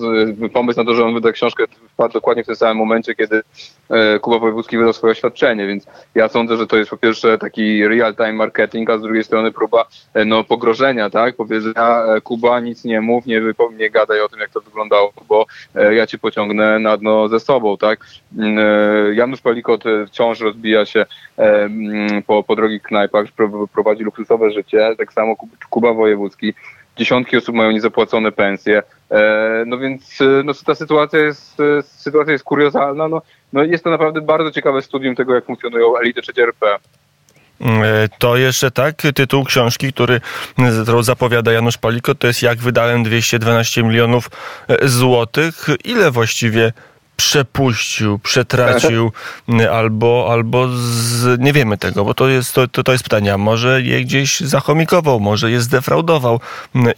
e, 0.45 0.49
pomysł 0.49 0.79
na 0.79 0.85
to, 0.85 0.95
że 0.95 1.05
on 1.05 1.15
wyda 1.15 1.33
książkę 1.33 1.65
wpadł 1.93 2.13
dokładnie 2.13 2.43
w 2.45 2.47
tym 2.47 2.57
samym 2.57 2.77
momencie, 2.77 3.15
kiedy 3.15 3.43
e, 3.91 4.19
Kuba 4.19 4.39
Wojewódzki 4.39 4.79
wydał 4.79 4.93
swoje 4.93 5.13
oświadczenie, 5.13 5.67
więc 5.67 5.87
ja 6.15 6.29
sądzę, 6.29 6.57
że 6.57 6.67
to 6.67 6.77
jest 6.77 6.91
po 6.91 6.97
pierwsze 6.97 7.39
taki 7.39 7.89
real-time 7.89 8.33
marketing, 8.33 8.91
a 8.91 8.99
z 8.99 9.03
drugiej 9.03 9.25
strony 9.25 9.53
próba 9.53 9.89
e, 10.15 10.25
no, 10.25 10.45
pogrożenia, 10.45 11.11
tak, 11.11 11.37
powiedzenia 11.37 12.05
Kuba 12.25 12.61
nic 12.61 12.85
nie 12.85 13.01
mów, 13.01 13.27
nie, 13.27 13.43
nie 13.77 13.91
gadaj 13.91 14.21
o 14.21 14.29
tym, 14.29 14.41
jak 14.41 14.51
to 14.51 14.61
wyglądało, 14.61 15.13
bo 15.29 15.47
ja 15.91 16.07
cię 16.07 16.19
pociągnę 16.19 16.79
na 16.79 16.97
dno 16.97 17.29
ze 17.29 17.41
sobą, 17.41 17.77
tak. 17.77 18.07
Mm, 18.39 18.59
Janusz 19.15 19.41
Palikot 19.41 19.85
wciąż 20.07 20.41
rozbija 20.41 20.87
się 20.87 21.07
mm, 21.37 22.23
po, 22.23 22.43
po 22.43 22.57
drogich 22.57 22.83
knajpach, 22.83 23.27
prowadzi 23.75 24.03
luksusowe 24.03 24.51
życie, 24.51 24.95
tak 24.99 25.13
samo 25.13 25.37
Kuba 25.71 25.95
Wojewódzki. 25.95 26.55
Dziesiątki 26.97 27.37
osób 27.37 27.55
mają 27.55 27.71
niezapłacone 27.71 28.33
pensje. 28.33 28.83
E, 29.11 29.65
no 29.67 29.79
więc 29.79 30.21
e, 30.21 30.25
no, 30.45 30.53
ta 30.67 30.75
sytuacja 30.75 31.19
jest, 31.19 31.61
e, 31.61 31.83
sytuacja 31.83 32.33
jest 32.33 32.45
kuriozalna. 32.45 33.09
No, 33.09 33.23
no 33.53 33.65
jest 33.65 33.85
to 33.85 33.91
naprawdę 33.91 34.21
bardzo 34.21 34.51
ciekawe 34.51 34.83
studium 34.83 35.17
tego, 35.17 35.35
jak 35.35 35.45
funkcjonują 35.45 35.97
elity 35.97 36.23
trzeciej 36.23 36.45
RP. 36.45 36.77
To 38.19 38.37
jeszcze 38.37 38.71
tak, 38.71 39.03
tytuł 39.15 39.45
książki, 39.45 39.93
który 39.93 40.21
zapowiada 41.01 41.53
Janusz 41.53 41.79
Paliko, 41.79 42.15
to 42.15 42.27
jest 42.27 42.43
Jak 42.43 42.59
wydałem 42.59 43.03
212 43.03 43.83
milionów 43.83 44.31
złotych. 44.83 45.67
Ile 45.85 46.11
właściwie 46.11 46.73
przepuścił, 47.21 48.19
przetracił, 48.19 49.13
albo, 49.81 50.29
albo 50.33 50.69
z, 50.69 51.41
nie 51.41 51.53
wiemy 51.53 51.79
tego, 51.79 52.05
bo 52.05 52.15
to 52.15 52.29
jest, 52.29 52.55
to, 52.55 52.69
to, 52.69 52.83
to 52.83 52.93
jest 52.93 53.05
pytanie, 53.05 53.37
może 53.37 53.83
je 53.83 54.05
gdzieś 54.05 54.41
zachomikował, 54.41 55.21
może 55.21 55.51
je 55.51 55.61
zdefraudował. 55.61 56.41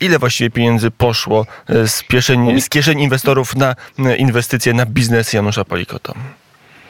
Ile 0.01 0.19
właściwie 0.19 0.51
pieniędzy 0.51 0.91
poszło 0.91 1.47
z, 1.69 2.03
kieszeni, 2.03 2.63
z 2.63 2.69
kieszeni 2.69 3.03
inwestorów 3.03 3.57
na 3.57 3.75
inwestycje, 4.19 4.75
na 4.75 4.87
biznes 4.87 5.33
Janusza 5.33 5.65
Palikota? 5.65 6.15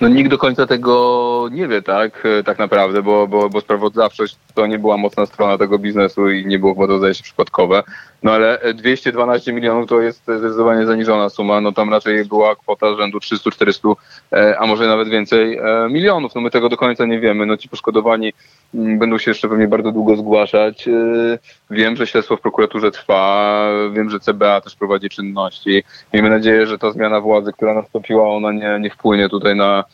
No 0.03 0.09
nikt 0.09 0.31
do 0.31 0.39
końca 0.39 0.67
tego 0.67 1.49
nie 1.53 1.69
wie, 1.69 1.83
tak, 1.83 2.29
tak 2.45 2.59
naprawdę, 2.59 3.03
bo, 3.03 3.29
bo, 3.29 3.49
bo 3.49 3.61
sprawozdawczość 3.61 4.37
to 4.55 4.67
nie 4.67 4.79
była 4.79 4.97
mocna 4.97 5.27
strona 5.27 5.59
tego 5.59 5.79
biznesu 5.79 6.31
i 6.31 6.47
nie 6.47 6.59
było 6.59 6.75
chyba 6.75 6.87
to 6.87 7.15
się 7.15 7.23
przypadkowe. 7.23 7.83
No 8.23 8.33
ale 8.33 8.61
212 8.75 9.53
milionów 9.53 9.89
to 9.89 10.01
jest 10.01 10.23
zdecydowanie 10.23 10.87
zaniżona 10.87 11.29
suma, 11.29 11.61
no 11.61 11.73
tam 11.73 11.91
raczej 11.91 12.25
była 12.25 12.57
kwota 12.57 12.97
rzędu 12.97 13.19
300-400, 13.19 13.95
e, 14.33 14.59
a 14.59 14.67
może 14.67 14.87
nawet 14.87 15.09
więcej 15.09 15.59
e, 15.59 15.89
milionów. 15.91 16.35
No 16.35 16.41
my 16.41 16.51
tego 16.51 16.69
do 16.69 16.77
końca 16.77 17.07
nie 17.07 17.21
wiemy. 17.21 17.47
No 17.47 17.57
ci 17.57 17.69
poszkodowani 17.69 18.33
będą 18.75 19.19
się 19.19 19.31
jeszcze 19.31 19.49
pewnie 19.49 19.69
bardzo 19.69 19.93
długo 19.93 20.17
zgłaszać. 20.17 20.89
E, 20.89 21.39
wiem, 21.71 21.97
że 21.97 22.07
śledztwo 22.07 22.37
w 22.37 22.41
prokuraturze 22.41 22.91
trwa, 22.91 23.69
wiem, 23.93 24.11
że 24.11 24.21
CBA 24.21 24.61
też 24.61 24.77
prowadzi 24.77 25.09
czynności. 25.09 25.83
Miejmy 26.13 26.31
nadzieję, 26.31 26.67
że 26.67 26.79
ta 26.79 26.91
zmiana 26.91 27.21
władzy, 27.21 27.53
która 27.53 27.75
nastąpiła, 27.75 28.29
ona 28.29 28.53
nie, 28.53 28.79
nie 28.81 28.91
wpłynie 28.91 29.29
tutaj 29.29 29.57
na, 29.57 29.85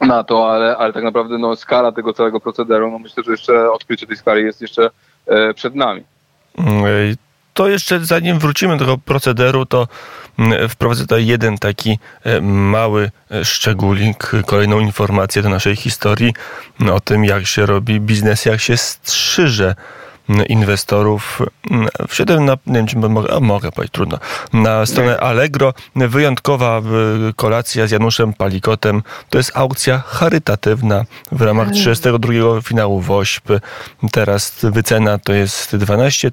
na 0.00 0.24
to, 0.24 0.52
ale, 0.52 0.76
ale 0.76 0.92
tak 0.92 1.04
naprawdę 1.04 1.38
no, 1.38 1.56
skala 1.56 1.92
tego 1.92 2.12
całego 2.12 2.40
procederu, 2.40 2.90
no 2.90 2.98
myślę, 2.98 3.22
że 3.22 3.30
jeszcze 3.30 3.72
odkrycie 3.72 4.06
tej 4.06 4.16
skali 4.16 4.42
jest 4.42 4.60
jeszcze 4.60 4.90
e, 5.26 5.54
przed 5.54 5.74
nami. 5.74 6.02
To 7.54 7.68
jeszcze 7.68 8.04
zanim 8.04 8.38
wrócimy 8.38 8.76
do 8.76 8.84
tego 8.84 8.98
procederu, 8.98 9.66
to 9.66 9.88
mm, 10.38 10.68
wprowadzę 10.68 11.02
tutaj 11.02 11.26
jeden 11.26 11.58
taki 11.58 11.98
e, 12.24 12.40
mały 12.40 13.10
e, 13.30 13.44
szczególik, 13.44 14.30
kolejną 14.46 14.80
informację 14.80 15.42
do 15.42 15.48
naszej 15.48 15.76
historii 15.76 16.34
o 16.92 17.00
tym, 17.00 17.24
jak 17.24 17.46
się 17.46 17.66
robi 17.66 18.00
biznes, 18.00 18.44
jak 18.44 18.60
się 18.60 18.76
strzyże 18.76 19.74
inwestorów. 20.48 21.42
Wszedłem 22.08 22.44
na, 22.44 22.56
nie 22.66 22.74
wiem, 22.74 22.86
czy 22.86 22.96
mogę, 22.96 23.40
mogę 23.40 23.72
powiedzieć, 23.72 23.92
trudno, 23.94 24.18
na 24.52 24.86
stronę 24.86 25.20
Allegro. 25.20 25.74
Wyjątkowa 25.96 26.82
kolacja 27.36 27.86
z 27.86 27.90
Januszem 27.90 28.32
Palikotem. 28.32 29.02
To 29.30 29.38
jest 29.38 29.52
aukcja 29.54 29.98
charytatywna 29.98 31.04
w 31.32 31.42
ramach 31.42 31.70
32 31.70 32.60
finału 32.62 33.00
WOŚP. 33.00 33.60
Teraz 34.12 34.56
wycena 34.62 35.18
to 35.18 35.32
jest 35.32 35.76
12 35.76 36.30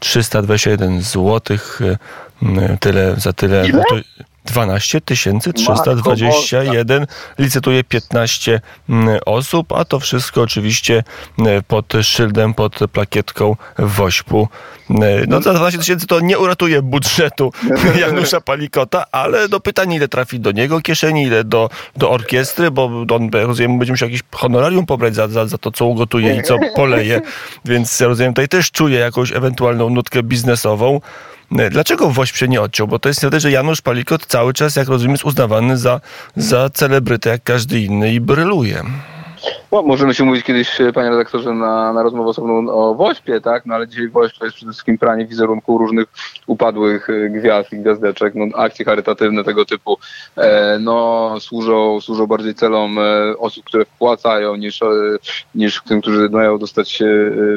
321 0.00 1.02
zł. 1.02 1.58
Tyle, 2.80 3.14
za 3.18 3.32
tyle. 3.32 3.68
Ile? 3.68 3.82
12 4.48 5.00
321, 5.00 7.06
licytuje 7.38 7.84
15 7.84 8.60
mm, 8.88 9.18
osób, 9.26 9.72
a 9.72 9.84
to 9.84 10.00
wszystko 10.00 10.42
oczywiście 10.42 11.04
mm, 11.38 11.62
pod 11.62 11.92
szyldem, 12.02 12.54
pod 12.54 12.78
plakietką 12.92 13.56
WOŚP-u. 13.78 14.48
Mm, 14.90 15.02
no 15.28 15.42
za 15.42 15.54
12 15.54 15.78
tysięcy 15.78 16.06
to 16.06 16.20
nie 16.20 16.38
uratuje 16.38 16.82
budżetu 16.82 17.52
Janusza 18.00 18.40
Palikota, 18.40 19.04
ale 19.12 19.48
do 19.48 19.60
pytania 19.60 19.96
ile 19.96 20.08
trafi 20.08 20.40
do 20.40 20.52
niego 20.52 20.80
kieszeni, 20.80 21.22
ile 21.22 21.44
do, 21.44 21.70
do 21.96 22.10
orkiestry, 22.10 22.70
bo 22.70 22.84
on, 23.10 23.30
rozumiem, 23.32 23.78
będzie 23.78 23.92
musiał 23.92 24.08
jakieś 24.08 24.22
honorarium 24.32 24.86
pobrać 24.86 25.14
za, 25.14 25.28
za, 25.28 25.46
za 25.46 25.58
to, 25.58 25.70
co 25.70 25.86
ugotuje 25.86 26.36
i 26.36 26.42
co 26.42 26.58
poleje, 26.76 27.20
więc 27.64 28.00
ja 28.00 28.06
rozumiem, 28.08 28.32
tutaj 28.32 28.48
też 28.48 28.70
czuje 28.70 28.98
jakąś 28.98 29.32
ewentualną 29.32 29.90
nutkę 29.90 30.22
biznesową. 30.22 31.00
Dlaczego 31.70 32.10
WOŚP 32.10 32.36
się 32.36 32.48
nie 32.48 32.60
odciął? 32.60 32.88
Bo 32.88 32.98
to 32.98 33.08
jest 33.08 33.22
niestety, 33.22 33.40
że 33.40 33.50
Janusz 33.50 33.80
Palikot 33.80 34.26
cały 34.26 34.52
czas, 34.52 34.76
jak 34.76 34.88
rozumiem, 34.88 35.12
jest 35.12 35.24
uznawany 35.24 35.78
za, 35.78 36.00
za 36.36 36.70
celebrytę 36.70 37.30
jak 37.30 37.42
każdy 37.42 37.80
inny 37.80 38.12
i 38.12 38.20
bryluje. 38.20 38.84
No, 39.72 39.82
możemy 39.82 40.14
się 40.14 40.24
mówić 40.24 40.44
kiedyś, 40.44 40.80
e, 40.80 40.92
panie 40.92 41.10
redaktorze, 41.10 41.54
na, 41.54 41.92
na 41.92 42.02
rozmowę 42.02 42.28
osobną 42.28 42.72
o 42.72 42.94
Wośpie, 42.94 43.40
tak? 43.40 43.66
No 43.66 43.74
ale 43.74 43.88
dzisiaj 43.88 44.08
Wośp 44.08 44.38
to 44.38 44.44
jest 44.44 44.56
przede 44.56 44.72
wszystkim 44.72 44.98
pranie 44.98 45.26
wizerunku 45.26 45.78
różnych 45.78 46.06
upadłych 46.46 47.10
e, 47.10 47.28
gwiazd 47.30 47.72
i 47.72 47.78
gwiazdeczek. 47.78 48.34
No, 48.34 48.44
akcje 48.56 48.84
charytatywne 48.84 49.44
tego 49.44 49.64
typu 49.64 49.96
e, 50.36 50.78
no, 50.78 51.34
służą, 51.40 52.00
służą 52.00 52.26
bardziej 52.26 52.54
celom 52.54 52.98
e, 52.98 53.38
osób, 53.38 53.64
które 53.64 53.84
wpłacają, 53.84 54.56
niż, 54.56 54.82
e, 54.82 54.86
niż 55.54 55.82
tym, 55.82 56.00
którzy 56.00 56.28
mają 56.28 56.58
dostać 56.58 57.02
e, 57.02 57.06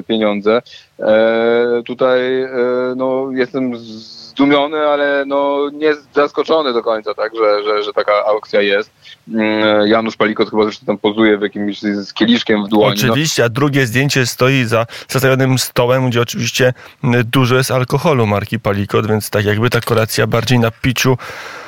pieniądze. 0.08 0.62
tutaj 1.86 2.22
no, 2.96 3.28
jestem 3.32 3.78
z 3.78 4.21
zdumiony, 4.32 4.78
ale 4.78 5.24
no 5.28 5.70
nie 5.74 5.94
zaskoczony 6.14 6.74
do 6.74 6.84
końca, 6.84 7.14
tak, 7.14 7.32
że, 7.36 7.64
że, 7.64 7.84
że 7.84 7.94
taka 7.94 8.26
aukcja 8.26 8.62
jest. 8.62 8.92
Mm, 9.34 9.88
Janusz 9.88 10.16
Palikot 10.18 10.50
chyba 10.50 10.64
zresztą 10.64 10.86
tam 10.86 10.98
pozuje 10.98 11.38
w 11.38 11.42
jakimś 11.42 11.82
z 11.82 12.14
kieliszkiem 12.14 12.66
w 12.66 12.68
dłoni. 12.68 13.02
No. 13.04 13.12
Oczywiście, 13.12 13.42
no. 13.42 13.46
a 13.46 13.50
drugie 13.50 13.88
zdjęcie 13.88 14.26
stoi 14.26 14.64
za 14.66 14.86
zastawionym 15.10 15.60
stołem, 15.60 16.10
gdzie 16.10 16.22
oczywiście 16.22 16.74
dużo 17.26 17.56
jest 17.56 17.72
alkoholu 17.72 18.28
marki 18.28 18.60
Palikot, 18.60 19.08
więc 19.08 19.30
tak 19.30 19.46
jakby 19.46 19.70
ta 19.70 19.82
kolacja 19.82 20.28
bardziej 20.28 20.60
na 20.60 20.72
piciu 20.72 21.18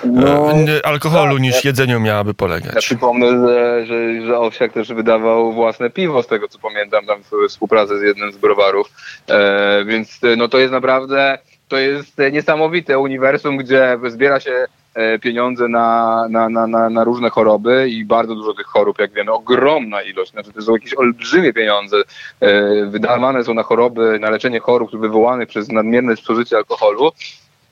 no, 0.05 0.51
e, 0.51 0.86
alkoholu 0.86 1.34
tak, 1.34 1.41
niż 1.41 1.55
ja, 1.55 1.62
jedzeniu 1.63 2.00
miałaby 2.00 2.34
polegać. 2.34 2.75
Ja 2.75 2.82
przypomnę, 2.82 3.27
że, 3.48 3.86
że, 3.86 4.25
że 4.27 4.39
Owsiak 4.39 4.74
też 4.74 4.93
wydawał 4.93 5.53
własne 5.53 5.89
piwo, 5.89 6.24
z 6.24 6.27
tego 6.27 6.48
co 6.48 6.60
pamiętam, 6.60 7.05
tam 7.05 7.20
w 7.24 7.50
współpracy 7.50 8.00
z 8.00 8.01
jednym 8.01 8.32
z 8.32 8.38
browarów, 8.38 8.91
e, 9.29 9.86
więc 9.86 10.20
no 10.38 10.48
to 10.48 10.58
jest 10.58 10.72
naprawdę 10.72 11.38
to 11.74 11.77
jest 11.77 12.18
niesamowite 12.32 13.00
uniwersum, 13.00 13.58
gdzie 13.58 13.98
zbiera 14.08 14.39
się 14.39 14.65
e, 14.94 15.20
pieniądze 15.20 15.68
na, 15.68 16.27
na, 16.30 16.50
na, 16.50 16.89
na, 16.89 17.03
różne 17.03 17.30
choroby 17.30 17.89
i 17.89 18.06
bardzo 18.06 18.36
dużo 18.36 18.53
tych 18.53 18.65
chorób, 18.65 19.00
jak 19.00 19.13
wiemy, 19.13 19.32
ogromna 19.32 20.01
ilość, 20.01 20.32
znaczy 20.32 20.51
to 20.53 20.62
są 20.62 20.74
jakieś 20.74 20.94
olbrzymie 20.94 21.53
pieniądze 21.53 21.98
e, 22.39 22.86
wydawane 22.86 23.44
są 23.44 23.53
na 23.53 23.63
choroby, 23.63 24.20
na 24.20 24.30
leczenie 24.30 24.60
chorób 24.60 24.92
wywołanych 25.00 25.50
przez 25.50 25.72
nadmierne 25.72 26.15
spożycie 26.15 26.58
alkoholu. 26.58 27.12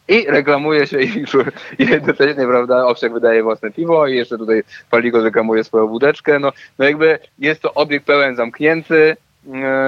I 0.08 0.26
reklamuje 0.28 0.88
się 0.88 1.02
i, 1.02 1.26
jednocześnie, 1.80 2.46
prawda, 2.48 2.86
Owsiak 2.86 3.14
wydaje 3.14 3.44
własne 3.44 3.72
piwo 3.72 4.08
i 4.08 4.16
jeszcze 4.16 4.38
tutaj 4.38 4.64
Paligo 4.90 5.24
reklamuje 5.24 5.64
swoją 5.64 5.88
wódeczkę, 5.88 6.40
no, 6.40 6.52
no 6.80 6.86
jakby 6.86 7.20
jest 7.40 7.62
to 7.62 7.74
obiekt 7.74 8.06
pełen 8.06 8.36
zamknięty, 8.36 9.18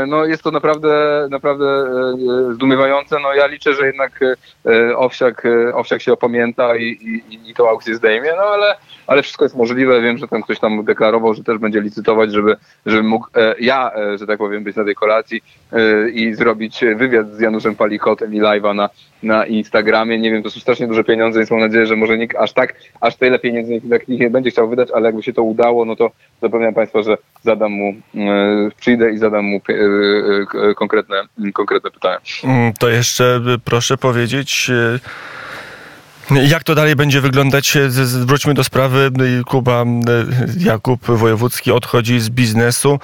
no 0.07 0.25
jest 0.25 0.43
to 0.43 0.51
naprawdę, 0.51 1.27
naprawdę 1.31 1.65
e, 1.65 2.53
zdumiewające. 2.53 3.19
No 3.19 3.33
ja 3.33 3.47
liczę, 3.47 3.73
że 3.73 3.85
jednak 3.85 4.19
e, 4.65 4.97
Owsiak, 4.97 5.47
Owsiak 5.73 6.01
się 6.01 6.13
opamięta 6.13 6.75
i, 6.75 6.83
i, 6.83 7.49
i 7.49 7.53
tą 7.53 7.69
aukcję 7.69 7.95
zdejmie, 7.95 8.29
no 8.37 8.43
ale, 8.43 8.75
ale 9.07 9.23
wszystko 9.23 9.45
jest 9.45 9.55
możliwe. 9.55 10.01
Wiem, 10.01 10.17
że 10.17 10.27
tam 10.27 10.43
ktoś 10.43 10.59
tam 10.59 10.85
deklarował, 10.85 11.33
że 11.33 11.43
też 11.43 11.57
będzie 11.57 11.81
licytować, 11.81 12.31
żeby, 12.31 12.55
żeby 12.85 13.03
mógł 13.03 13.27
ja, 13.59 13.91
że 14.15 14.27
tak 14.27 14.37
powiem, 14.37 14.63
być 14.63 14.75
na 14.75 14.85
tej 14.85 14.95
kolacji 14.95 15.43
i 16.13 16.33
zrobić 16.33 16.85
wywiad 16.95 17.31
z 17.31 17.39
Januszem 17.39 17.75
Palichotem 17.75 18.33
i 18.33 18.41
live'a 18.41 18.75
na, 18.75 18.89
na 19.23 19.45
Instagramie. 19.45 20.19
Nie 20.19 20.31
wiem, 20.31 20.43
to 20.43 20.49
są 20.49 20.59
strasznie 20.59 20.87
duże 20.87 21.03
pieniądze, 21.03 21.39
więc 21.39 21.51
mam 21.51 21.59
nadzieję, 21.59 21.85
że 21.85 21.95
może 21.95 22.17
nikt 22.17 22.37
aż 22.37 22.53
tak, 22.53 22.75
aż 23.01 23.15
tyle 23.15 23.39
pieniędzy 23.39 23.73
nikt, 23.73 23.85
nikt 24.07 24.21
nie 24.21 24.29
będzie 24.29 24.51
chciał 24.51 24.69
wydać, 24.69 24.89
ale 24.93 25.05
jakby 25.05 25.23
się 25.23 25.33
to 25.33 25.43
udało, 25.43 25.85
no 25.85 25.95
to 25.95 26.11
zapewniam 26.41 26.73
Państwa, 26.73 27.03
że 27.03 27.17
zadam 27.43 27.71
mu, 27.71 27.93
przyjdę 28.79 29.11
i 29.11 29.17
zadam 29.17 29.45
mu 29.45 29.61
e, 29.69 29.73
e, 30.69 30.73
konkretne, 30.75 31.23
konkretne 31.53 31.91
pytania. 31.91 32.17
Mm, 32.43 32.73
to 32.79 32.89
jeszcze 32.89 33.41
proszę 33.65 33.97
powiedzieć. 33.97 34.69
E, 34.69 34.99
jak 36.31 36.63
to 36.63 36.75
dalej 36.75 36.95
będzie 36.95 37.21
wyglądać? 37.21 37.77
Wróćmy 38.25 38.53
do 38.53 38.63
sprawy. 38.63 39.11
Kuba 39.47 39.85
Jakub 40.59 41.05
Wojewódzki 41.05 41.71
odchodzi 41.71 42.19
z 42.19 42.29
biznesu. 42.29 42.99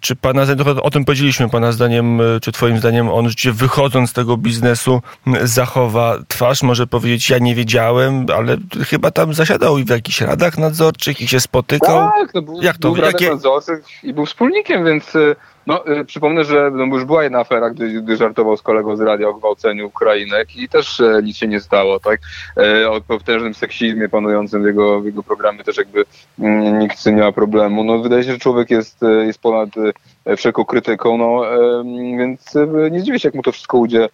Czy 0.00 0.16
pana 0.16 0.44
zdaniem, 0.44 0.78
o 0.82 0.90
tym 0.90 1.04
powiedzieliśmy, 1.04 1.48
pana 1.48 1.72
zdaniem, 1.72 2.20
czy 2.42 2.52
twoim 2.52 2.78
zdaniem 2.78 3.08
on 3.08 3.28
rzeczywiście 3.28 3.52
wychodząc 3.52 4.10
z 4.10 4.12
tego 4.12 4.36
biznesu 4.36 5.02
zachowa 5.42 6.18
twarz? 6.28 6.62
Może 6.62 6.86
powiedzieć, 6.86 7.30
ja 7.30 7.38
nie 7.38 7.54
wiedziałem, 7.54 8.26
ale 8.36 8.56
chyba 8.88 9.10
tam 9.10 9.34
zasiadał 9.34 9.78
i 9.78 9.84
w 9.84 9.90
jakichś 9.90 10.20
radach 10.20 10.58
nadzorczych 10.58 11.20
i 11.20 11.28
się 11.28 11.40
spotykał. 11.40 12.10
Tak, 12.18 12.34
no 12.34 12.42
był, 12.42 12.62
Jak 12.62 12.78
to? 12.78 12.88
był 12.88 12.94
w 12.94 12.98
Jakie... 12.98 13.30
nadzorczych 13.30 13.84
i 14.02 14.14
był 14.14 14.26
wspólnikiem, 14.26 14.84
więc 14.84 15.12
no, 15.66 15.88
y, 15.88 16.04
przypomnę, 16.04 16.44
że 16.44 16.70
no, 16.72 16.84
już 16.84 17.04
była 17.04 17.22
jedna 17.22 17.38
afera, 17.38 17.70
gdy, 17.70 18.02
gdy 18.02 18.16
żartował 18.16 18.56
z 18.56 18.62
kolegą 18.62 18.96
z 18.96 19.00
radia 19.00 19.28
o 19.28 19.34
gwałceniu 19.34 19.86
Ukrainek 19.86 20.56
i 20.56 20.68
też 20.68 21.00
e, 21.00 21.20
nic 21.22 21.36
się 21.36 21.48
nie 21.48 21.60
stało, 21.60 22.00
tak? 22.00 22.20
E, 22.56 22.90
o 22.90 23.00
potężnym 23.00 23.54
seksizmie 23.54 24.08
panującym 24.08 24.62
w 24.62 24.66
jego, 24.66 25.00
w 25.00 25.04
jego 25.04 25.22
programie 25.22 25.64
też 25.64 25.76
jakby 25.76 26.04
mm, 26.38 26.78
nikt 26.78 27.06
nie 27.06 27.12
ma 27.12 27.32
problemu. 27.32 27.84
No, 27.84 27.98
wydaje 27.98 28.24
się, 28.24 28.32
że 28.32 28.38
człowiek 28.38 28.70
jest, 28.70 29.02
e, 29.02 29.26
jest 29.26 29.40
ponad 29.44 29.70
e, 30.24 30.36
wszelką 30.36 30.64
krytyką, 30.64 31.18
no, 31.18 31.42
więc 32.18 32.56
e, 32.56 32.90
nie 32.90 33.00
zdziwię 33.00 33.20
się, 33.20 33.28
jak 33.28 33.34
mu 33.34 33.42
to 33.42 33.52
wszystko 33.52 33.78
ujdzie 33.78 34.08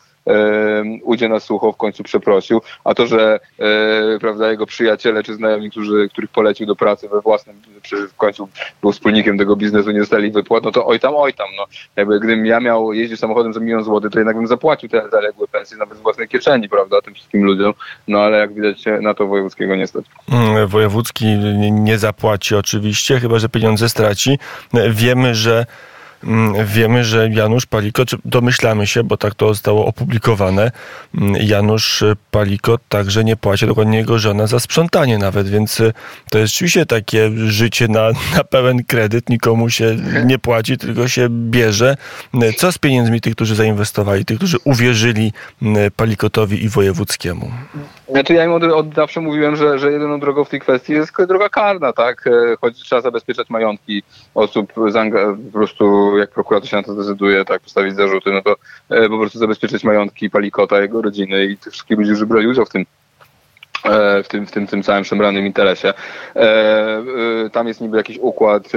ujdzie 1.03 1.29
na 1.29 1.41
sucho, 1.41 1.73
w 1.73 1.77
końcu 1.77 2.03
przeprosił, 2.03 2.61
a 2.85 2.95
to, 2.95 3.07
że 3.07 3.41
e, 3.59 4.19
prawda, 4.21 4.51
jego 4.51 4.67
przyjaciele 4.67 5.23
czy 5.23 5.35
znajomi, 5.35 5.71
którzy, 5.71 6.09
których 6.13 6.31
polecił 6.31 6.67
do 6.67 6.77
pracy 6.77 7.09
we 7.09 7.21
własnym, 7.21 7.57
w 8.11 8.17
końcu 8.17 8.49
był 8.81 8.93
wspólnikiem 8.93 9.39
tego 9.39 9.57
biznesu, 9.57 9.91
nie 9.91 10.01
dostali 10.01 10.31
wypłat, 10.31 10.65
no 10.65 10.73
to 10.73 10.87
oj 10.87 11.01
tam, 11.01 11.15
oj 11.17 11.35
tam, 11.35 11.47
no. 11.57 11.65
Jakby 11.97 12.19
gdybym 12.19 12.47
ja 12.47 12.61
miał 12.61 12.93
jeździć 12.93 13.21
samochodem 13.21 13.53
za 13.53 13.61
milion 13.61 13.85
złotych, 13.85 14.11
to 14.11 14.19
jednak 14.19 14.37
bym 14.37 14.47
zapłacił 14.47 14.89
te 14.89 15.09
zaległe 15.11 15.49
pensje 15.49 15.77
nawet 15.77 15.99
z 15.99 16.01
własnej 16.01 16.29
kieszeni, 16.29 16.69
prawda, 16.69 17.03
tym 17.03 17.15
wszystkim 17.15 17.45
ludziom, 17.45 17.73
no 18.09 18.19
ale 18.19 18.39
jak 18.39 18.55
widać 18.55 18.85
na 19.01 19.15
to 19.15 19.27
Wojewódzkiego 19.27 19.77
nie 19.77 19.87
stać. 19.87 20.05
Mm, 20.33 20.67
Wojewódzki 20.67 21.27
nie 21.71 21.99
zapłaci 21.99 22.55
oczywiście, 22.55 23.21
chyba 23.21 23.39
że 23.39 23.49
pieniądze 23.49 23.89
straci. 23.89 24.39
Wiemy, 24.91 25.35
że 25.35 25.67
wiemy, 26.65 27.05
że 27.05 27.29
Janusz 27.33 27.67
Paliko, 27.67 28.05
czy 28.05 28.17
domyślamy 28.25 28.87
się, 28.87 29.05
bo 29.05 29.17
tak 29.17 29.35
to 29.35 29.49
zostało 29.49 29.87
opublikowane, 29.87 30.71
mm, 31.15 31.35
Janusz 31.43 32.05
Paliko 32.31 32.79
także 32.89 33.25
nie 33.25 33.37
płaci 33.37 33.67
dokładnie 33.67 33.99
jego 33.99 34.19
żona 34.19 34.47
za 34.47 34.61
sprzątanie 34.61 35.19
nawet, 35.19 35.49
więc 35.49 35.81
y, 35.81 35.93
to 36.31 36.39
jest 36.39 36.53
rzeczywiście 36.53 36.87
takie 36.87 37.31
życie 37.37 37.89
na, 37.89 38.11
na 38.37 38.45
pełen 38.45 38.85
kredyt, 38.85 39.29
nikomu 39.29 39.71
się 39.71 39.97
nie 40.25 40.39
płaci, 40.39 40.79
tylko 40.79 41.09
się 41.09 41.29
bierze. 41.31 41.97
Co 42.57 42.73
z 42.73 42.79
pieniędzmi 42.79 43.21
tych, 43.21 43.35
którzy 43.35 43.55
zainwestowali, 43.55 44.25
tych, 44.25 44.37
którzy 44.37 44.57
uwierzyli 44.65 45.33
Palikotowi 45.97 46.65
i 46.65 46.69
Wojewódzkiemu? 46.69 47.51
Znaczy 48.09 48.35
ja 48.35 48.45
im 48.45 48.53
od, 48.53 48.63
od 48.63 48.95
zawsze 48.95 49.21
mówiłem, 49.21 49.57
że, 49.57 49.79
że 49.79 49.93
jedyną 49.93 50.21
drogą 50.21 50.45
w 50.45 50.49
tej 50.49 50.61
kwestii 50.61 50.93
jest 50.93 51.13
droga 51.29 51.49
karna, 51.49 51.93
tak? 51.93 52.27
E, 52.27 52.31
choć 52.61 52.77
trzeba 52.77 53.01
zabezpieczać 53.01 53.51
majątki 53.51 54.03
osób, 54.35 54.73
po 54.73 55.53
prostu 55.53 56.10
jak 56.19 56.31
prokurator 56.31 56.69
się 56.69 56.77
na 56.77 56.83
to 56.83 56.95
zdecyduje, 56.95 57.45
tak, 57.45 57.61
postawić 57.63 57.95
zarzuty, 57.95 58.31
no 58.33 58.43
to 58.43 58.57
e, 58.89 59.09
po 59.09 59.19
prostu 59.19 59.39
zabezpieczyć 59.39 59.85
majątki 59.85 60.31
Palikota, 60.31 60.81
jego 60.81 61.03
rodziny 61.03 61.45
i 61.45 61.57
tych 61.57 61.73
wszystkich 61.73 61.99
ludzi, 61.99 62.11
którzy 62.11 62.27
brali 62.27 62.47
udział 62.47 62.65
w 62.67 62.71
tym 62.71 62.87
e, 63.85 64.23
w 64.23 64.29
tym, 64.29 64.47
w 64.47 64.51
tym, 64.51 64.67
tym 64.67 64.83
całym 64.83 65.05
szemranym 65.05 65.47
interesie. 65.47 65.95
Tam 67.53 67.69
jest 67.69 67.81
niby 67.81 67.97
jakiś 67.97 68.19
układ 68.19 68.69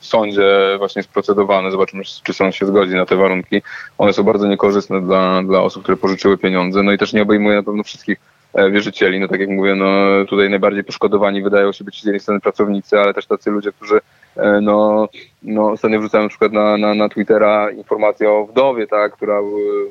w, 0.00 0.04
sądzie 0.06 0.74
właśnie 0.78 1.02
sprocedowany. 1.02 1.70
Zobaczymy, 1.70 2.02
czy 2.22 2.32
sąd 2.32 2.54
się 2.54 2.66
zgodzi 2.66 2.94
na 2.94 3.06
te 3.06 3.16
warunki. 3.16 3.62
One 3.98 4.12
są 4.12 4.22
bardzo 4.22 4.46
niekorzystne 4.46 5.00
dla, 5.00 5.42
dla 5.42 5.60
osób, 5.60 5.82
które 5.82 5.96
pożyczyły 5.96 6.38
pieniądze. 6.38 6.82
No 6.82 6.92
i 6.92 6.98
też 6.98 7.12
nie 7.12 7.22
obejmuje 7.22 7.56
na 7.56 7.62
pewno 7.62 7.82
wszystkich 7.82 8.18
E, 8.18 8.31
wierzycieli. 8.54 9.20
No 9.20 9.28
tak 9.28 9.40
jak 9.40 9.48
mówię, 9.48 9.74
no 9.74 9.86
tutaj 10.28 10.50
najbardziej 10.50 10.84
poszkodowani 10.84 11.42
wydają 11.42 11.72
się 11.72 11.84
być 11.84 12.02
z 12.02 12.04
jednej 12.04 12.20
strony 12.20 12.40
pracownicy, 12.40 13.00
ale 13.00 13.14
też 13.14 13.26
tacy 13.26 13.50
ludzie, 13.50 13.72
którzy 13.72 14.00
e, 14.36 14.60
no, 14.60 15.08
no 15.42 15.70
ostatnio 15.70 16.00
wrzucałem 16.00 16.24
na 16.24 16.28
przykład 16.28 16.52
na, 16.52 16.76
na, 16.76 16.94
na 16.94 17.08
Twittera 17.08 17.70
informację 17.70 18.30
o 18.30 18.46
wdowie, 18.46 18.86
tak, 18.86 19.12
która 19.12 19.38
e, 19.38 19.42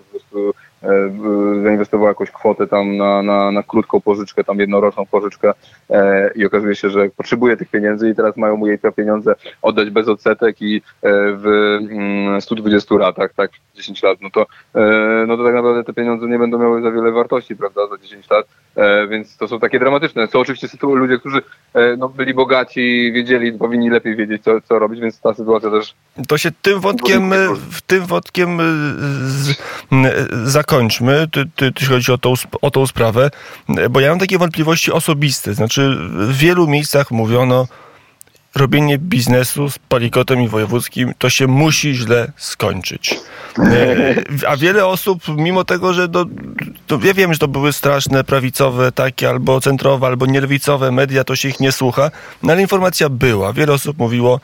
po 0.03 0.19
prostu 0.19 0.53
E, 0.83 1.63
zainwestował 1.63 2.07
jakąś 2.07 2.31
kwotę 2.31 2.67
tam 2.67 2.97
na, 2.97 3.21
na, 3.21 3.51
na 3.51 3.63
krótką 3.63 4.01
pożyczkę, 4.01 4.43
tam 4.43 4.59
jednoroczną 4.59 5.05
pożyczkę 5.05 5.53
e, 5.89 6.31
i 6.35 6.45
okazuje 6.45 6.75
się, 6.75 6.89
że 6.89 7.09
potrzebuje 7.09 7.57
tych 7.57 7.69
pieniędzy 7.69 8.09
i 8.09 8.15
teraz 8.15 8.37
mają 8.37 8.57
mu 8.57 8.67
jej 8.67 8.79
te 8.79 8.91
pieniądze 8.91 9.35
oddać 9.61 9.89
bez 9.89 10.07
odsetek 10.07 10.61
i 10.61 10.77
e, 10.77 10.81
w 11.03 11.43
120 12.39 12.95
mm, 12.95 13.07
latach, 13.07 13.33
tak, 13.33 13.51
10 13.75 14.03
lat, 14.03 14.17
no 14.21 14.29
to, 14.29 14.45
no 15.27 15.37
to 15.37 15.43
tak 15.43 15.53
naprawdę 15.53 15.83
te 15.83 15.93
pieniądze 15.93 16.27
nie 16.27 16.39
będą 16.39 16.57
miały 16.57 16.81
za 16.81 16.91
wiele 16.91 17.11
wartości, 17.11 17.55
prawda, 17.55 17.87
za 17.87 17.97
10 17.97 18.29
lat, 18.29 18.45
więc 19.09 19.37
to 19.37 19.47
są 19.47 19.59
takie 19.59 19.79
dramatyczne. 19.79 20.27
Są 20.27 20.39
oczywiście 20.39 20.67
ludzie, 20.83 21.17
którzy 21.17 21.41
no, 21.97 22.09
byli 22.09 22.33
bogaci, 22.33 23.11
wiedzieli, 23.13 23.53
powinni 23.53 23.89
lepiej 23.89 24.15
wiedzieć, 24.15 24.43
co, 24.43 24.61
co 24.61 24.79
robić, 24.79 25.01
więc 25.01 25.19
ta 25.19 25.33
sytuacja 25.33 25.69
też... 25.69 25.93
To 26.27 26.37
się 26.37 26.49
tym 26.61 26.79
wątkiem, 26.79 27.31
tym 27.87 28.05
wątkiem 28.05 28.57
zakończy 30.43 30.70
zakończmy, 30.71 31.27
ty, 31.31 31.45
ty, 31.55 31.71
jeśli 31.75 31.87
chodzi 31.87 32.11
o 32.11 32.17
tą, 32.17 32.33
o 32.61 32.71
tą 32.71 32.87
sprawę, 32.87 33.31
bo 33.89 33.99
ja 33.99 34.09
mam 34.09 34.19
takie 34.19 34.37
wątpliwości 34.37 34.91
osobiste. 34.91 35.53
Znaczy, 35.53 35.97
w 36.09 36.37
wielu 36.37 36.67
miejscach 36.67 37.11
mówiono, 37.11 37.67
robienie 38.55 38.97
biznesu 38.97 39.69
z 39.69 39.79
Palikotem 39.79 40.41
i 40.41 40.47
Wojewódzkim 40.47 41.13
to 41.17 41.29
się 41.29 41.47
musi 41.47 41.93
źle 41.93 42.31
skończyć. 42.37 43.19
E, 43.59 44.15
a 44.47 44.57
wiele 44.57 44.85
osób, 44.85 45.23
mimo 45.37 45.63
tego, 45.63 45.93
że 45.93 46.07
do, 46.07 46.25
to 46.87 46.99
ja 47.03 47.13
wiem, 47.13 47.33
że 47.33 47.39
to 47.39 47.47
były 47.47 47.73
straszne 47.73 48.23
prawicowe 48.23 48.91
takie, 48.91 49.29
albo 49.29 49.61
centrowe, 49.61 50.07
albo 50.07 50.25
nierwicowe 50.25 50.91
media, 50.91 51.23
to 51.23 51.35
się 51.35 51.49
ich 51.49 51.59
nie 51.59 51.71
słucha, 51.71 52.11
no 52.43 52.53
ale 52.53 52.61
informacja 52.61 53.09
była. 53.09 53.53
Wiele 53.53 53.73
osób 53.73 53.97
mówiło, 53.97 54.39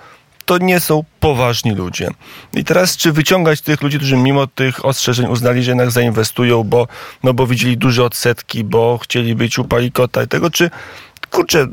to 0.47 0.57
nie 0.57 0.79
są 0.79 1.03
poważni 1.19 1.71
ludzie. 1.71 2.09
I 2.53 2.63
teraz, 2.63 2.97
czy 2.97 3.11
wyciągać 3.11 3.61
tych 3.61 3.81
ludzi, 3.81 3.97
którzy 3.97 4.17
mimo 4.17 4.47
tych 4.47 4.85
ostrzeżeń 4.85 5.27
uznali, 5.27 5.63
że 5.63 5.71
jednak 5.71 5.91
zainwestują, 5.91 6.63
bo, 6.63 6.87
no 7.23 7.33
bo 7.33 7.47
widzieli 7.47 7.77
duże 7.77 8.03
odsetki, 8.03 8.63
bo 8.63 8.97
chcieli 8.97 9.35
być 9.35 9.59
u 9.59 9.65
palikota 9.65 10.23
i 10.23 10.27
tego, 10.27 10.49
czy 10.49 10.69
kurczę, 11.31 11.67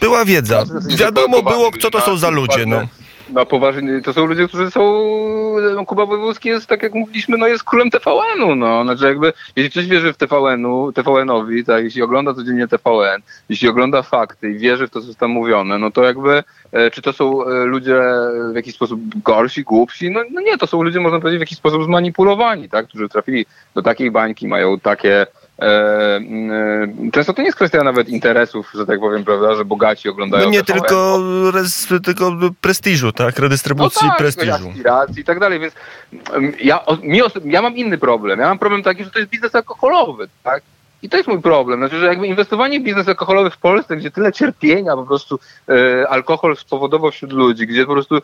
była 0.00 0.24
wiedza. 0.24 0.64
Wiadomo 0.96 1.42
było, 1.42 1.70
co 1.80 1.90
to 1.90 2.00
są 2.00 2.16
za 2.16 2.30
ludzie. 2.30 2.66
No. 2.66 2.88
No 3.30 3.46
poważnie, 3.46 4.00
to 4.04 4.12
są 4.12 4.26
ludzie, 4.26 4.48
którzy 4.48 4.70
są, 4.70 4.80
Kuba 5.86 6.06
Wojewódzki 6.06 6.48
jest, 6.48 6.66
tak 6.66 6.82
jak 6.82 6.94
mówiliśmy, 6.94 7.38
no 7.38 7.46
jest 7.46 7.64
królem 7.64 7.90
TVN-u, 7.90 8.54
no, 8.54 8.82
znaczy 8.84 9.04
jakby, 9.04 9.32
jeśli 9.56 9.70
ktoś 9.70 9.86
wierzy 9.86 10.12
w 10.12 10.16
TVN-u, 10.16 10.92
TVN-owi, 10.92 11.64
tak, 11.64 11.84
jeśli 11.84 12.02
ogląda 12.02 12.34
codziennie 12.34 12.68
TVN, 12.68 13.22
jeśli 13.48 13.68
ogląda 13.68 14.02
fakty 14.02 14.50
i 14.50 14.58
wierzy 14.58 14.86
w 14.86 14.90
to, 14.90 15.00
co 15.00 15.06
jest 15.06 15.18
tam 15.18 15.30
mówione, 15.30 15.78
no 15.78 15.90
to 15.90 16.04
jakby, 16.04 16.42
e, 16.72 16.90
czy 16.90 17.02
to 17.02 17.12
są 17.12 17.44
e, 17.46 17.64
ludzie 17.64 18.02
w 18.52 18.56
jakiś 18.56 18.74
sposób 18.74 19.00
gorsi, 19.24 19.62
głupsi, 19.62 20.10
no, 20.10 20.20
no 20.30 20.40
nie, 20.40 20.58
to 20.58 20.66
są 20.66 20.82
ludzie, 20.82 21.00
można 21.00 21.20
powiedzieć, 21.20 21.38
w 21.38 21.46
jakiś 21.46 21.58
sposób 21.58 21.84
zmanipulowani, 21.84 22.68
tak, 22.68 22.88
którzy 22.88 23.08
trafili 23.08 23.46
do 23.74 23.82
takiej 23.82 24.10
bańki, 24.10 24.48
mają 24.48 24.80
takie, 24.80 25.26
często 27.12 27.32
to 27.32 27.42
nie 27.42 27.46
jest 27.46 27.56
kwestia 27.56 27.84
nawet 27.84 28.08
interesów, 28.08 28.70
że 28.74 28.86
tak 28.86 29.00
powiem, 29.00 29.24
prawda, 29.24 29.54
że 29.54 29.64
bogaci 29.64 30.08
oglądają. 30.08 30.44
No 30.44 30.50
nie 30.50 30.62
tylko, 30.62 31.18
res, 31.54 31.88
tylko 32.04 32.32
prestiżu, 32.60 33.12
tak? 33.12 33.38
Redystrybucji 33.38 34.00
no 34.06 34.08
tak, 34.08 34.18
prestiżu. 34.18 34.68
Aspiracji 34.68 35.20
i 35.20 35.24
tak 35.24 35.40
dalej, 35.40 35.60
więc 35.60 35.74
ja, 36.60 36.80
mi, 37.02 37.20
ja 37.44 37.62
mam 37.62 37.76
inny 37.76 37.98
problem. 37.98 38.40
Ja 38.40 38.48
mam 38.48 38.58
problem 38.58 38.82
taki, 38.82 39.04
że 39.04 39.10
to 39.10 39.18
jest 39.18 39.30
biznes 39.30 39.54
alkoholowy, 39.54 40.28
tak? 40.42 40.62
I 41.02 41.08
to 41.08 41.16
jest 41.16 41.28
mój 41.28 41.42
problem. 41.42 41.80
Znaczy, 41.80 41.98
że 41.98 42.06
jakby 42.06 42.26
inwestowanie 42.26 42.80
w 42.80 42.82
biznes 42.82 43.08
alkoholowy 43.08 43.50
w 43.50 43.58
Polsce, 43.58 43.96
gdzie 43.96 44.10
tyle 44.10 44.32
cierpienia 44.32 44.96
po 44.96 45.06
prostu 45.06 45.38
e, 45.68 46.08
alkohol 46.08 46.56
spowodował 46.56 47.10
wśród 47.10 47.32
ludzi, 47.32 47.66
gdzie 47.66 47.86
po 47.86 47.92
prostu 47.92 48.16
e, 48.16 48.20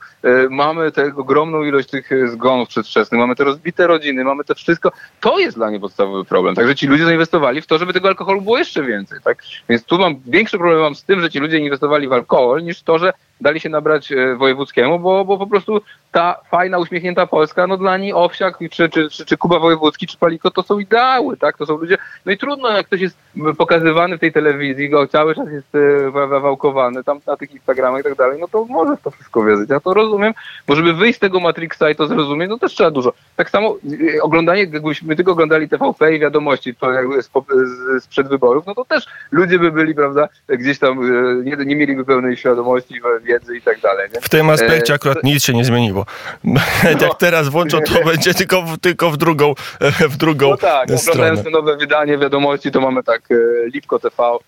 mamy 0.51 0.93
tę 0.93 1.13
ogromną 1.17 1.63
ilość 1.63 1.89
tych 1.89 2.13
e, 2.13 2.29
zgonów 2.29 2.69
przedwczesnych, 2.69 3.21
mamy 3.21 3.37
te 3.37 3.45
rozbite 3.45 3.87
rodziny, 3.87 4.25
mamy 4.25 4.45
to 4.45 4.55
wszystko, 4.55 4.93
to 5.21 5.39
jest 5.39 5.57
dla 5.57 5.69
mnie 5.71 5.81
podstawowy 5.81 6.25
problem. 6.25 6.55
Także 6.55 6.75
ci 6.75 6.87
ludzie 6.87 7.05
zainwestowali 7.05 7.63
w 7.63 7.67
to, 7.67 7.79
żeby 7.79 7.93
tego 7.93 8.09
alkoholu 8.09 8.41
było 8.41 8.59
jeszcze 8.59 8.83
więcej. 8.83 9.19
Tak? 9.25 9.43
Więc 9.69 9.85
tu 9.85 9.99
mam 9.99 10.21
większy 10.27 10.59
problem 10.59 10.81
mam 10.81 10.95
z 10.95 11.05
tym, 11.05 11.21
że 11.21 11.31
ci 11.31 11.39
ludzie 11.39 11.59
inwestowali 11.59 12.09
w 12.09 12.13
alkohol, 12.13 12.63
niż 12.63 12.83
to, 12.83 12.99
że 12.99 13.13
dali 13.41 13.61
się 13.61 13.69
nabrać 13.69 14.13
e, 14.13 14.37
wojewódzkiemu, 14.37 14.99
bo, 14.99 15.25
bo 15.25 15.39
po 15.39 15.47
prostu 15.47 15.81
ta 16.13 16.41
fajna, 16.51 16.79
uśmiechnięta 16.79 17.27
Polska, 17.27 17.67
no 17.67 17.77
dla 17.77 17.97
niej 17.97 18.13
Owsiak, 18.13 18.59
czy, 18.71 18.89
czy, 18.89 19.11
czy, 19.11 19.25
czy 19.25 19.37
Kuba 19.37 19.59
Wojewódzki, 19.59 20.07
czy 20.07 20.19
Paliko, 20.19 20.51
to 20.51 20.63
są 20.63 20.79
ideały, 20.79 21.37
tak? 21.37 21.59
To 21.59 21.67
są 21.67 21.77
ludzie, 21.77 21.99
no 22.27 22.33
i 22.33 22.39
trudno, 22.39 22.69
jak 22.69 22.87
ktoś 22.87 23.01
jest 23.01 23.19
pokazywany 23.59 24.17
w 24.17 24.21
tej 24.21 24.33
telewizji, 24.33 24.91
go 24.91 25.07
cały 25.07 25.35
czas 25.35 25.49
jest 25.51 25.75
e, 25.75 26.11
wałkowany 26.41 27.05
tam 27.05 27.21
na 27.27 27.37
tych 27.37 27.53
Instagramach 27.53 28.01
i 28.01 28.05
tak 28.05 28.15
dalej, 28.15 28.41
no 28.41 28.49
to 28.49 28.65
może 28.65 28.97
w 28.97 29.03
to 29.03 29.11
wszystko 29.11 29.45
wierzyć. 29.45 29.71
Ja 29.71 29.81
to 29.81 29.95
rozumiem, 29.95 30.35
bo 30.67 30.77
żeby 30.77 30.93
wyjść 30.93 31.17
z 31.17 31.21
tego 31.21 31.41
Matrixa 31.41 31.91
i 31.91 31.97
to 31.97 32.07
zrozumieć, 32.07 32.51
no 32.51 32.59
też 32.59 32.75
trzeba 32.75 32.91
dużo. 32.91 33.13
Tak 33.37 33.51
samo 33.51 33.77
e, 34.17 34.23
oglądanie, 34.23 34.61
jakbyśmy 34.61 35.17
tylko 35.17 35.33
oglądali 35.33 35.69
TVP 35.69 36.15
i 36.15 36.19
wiadomości 36.19 36.75
to 36.75 36.93
jakby 36.93 37.23
sprzed 38.01 38.29
wyborów, 38.29 38.67
no 38.67 38.75
to 38.75 38.85
też 38.85 39.07
ludzie 39.31 39.59
by 39.59 39.73
byli, 39.73 39.95
prawda, 39.95 40.29
gdzieś 40.49 40.79
tam 40.79 40.99
nie, 41.45 41.57
nie 41.57 41.77
mieliby 41.77 42.05
pełnej 42.05 42.37
świadomości, 42.37 43.01
wiedzy 43.29 43.57
i 43.57 43.63
tak 43.63 43.81
dalej. 43.81 44.09
Nie? 44.15 44.21
W 44.21 44.29
tym 44.29 44.51
aspekcie 44.51 44.93
e, 44.93 44.97
akurat 44.97 45.25
nic 45.25 45.45
się 45.45 45.53
nie 45.53 45.65
zmieniło. 45.65 46.07
No, 46.45 46.61
Jak 47.01 47.19
teraz 47.19 47.49
włączą, 47.49 47.81
to 47.81 48.05
będzie 48.05 48.35
tylko, 48.35 48.63
w, 48.63 48.79
tylko 48.79 49.11
w 49.11 49.17
drugą 49.17 49.55
w 50.13 50.17
drugą 50.17 50.51
No 50.51 50.57
tak, 50.57 50.89
oglądając 51.01 51.45
te 51.45 51.51
nowe 51.51 51.77
wydanie 51.77 52.19
wiadomości, 52.19 52.71
to 52.71 52.81
mamy 52.81 53.03
tak 53.03 53.23
e, 53.31 53.35
Lipko 53.75 53.99
TV, 53.99 54.39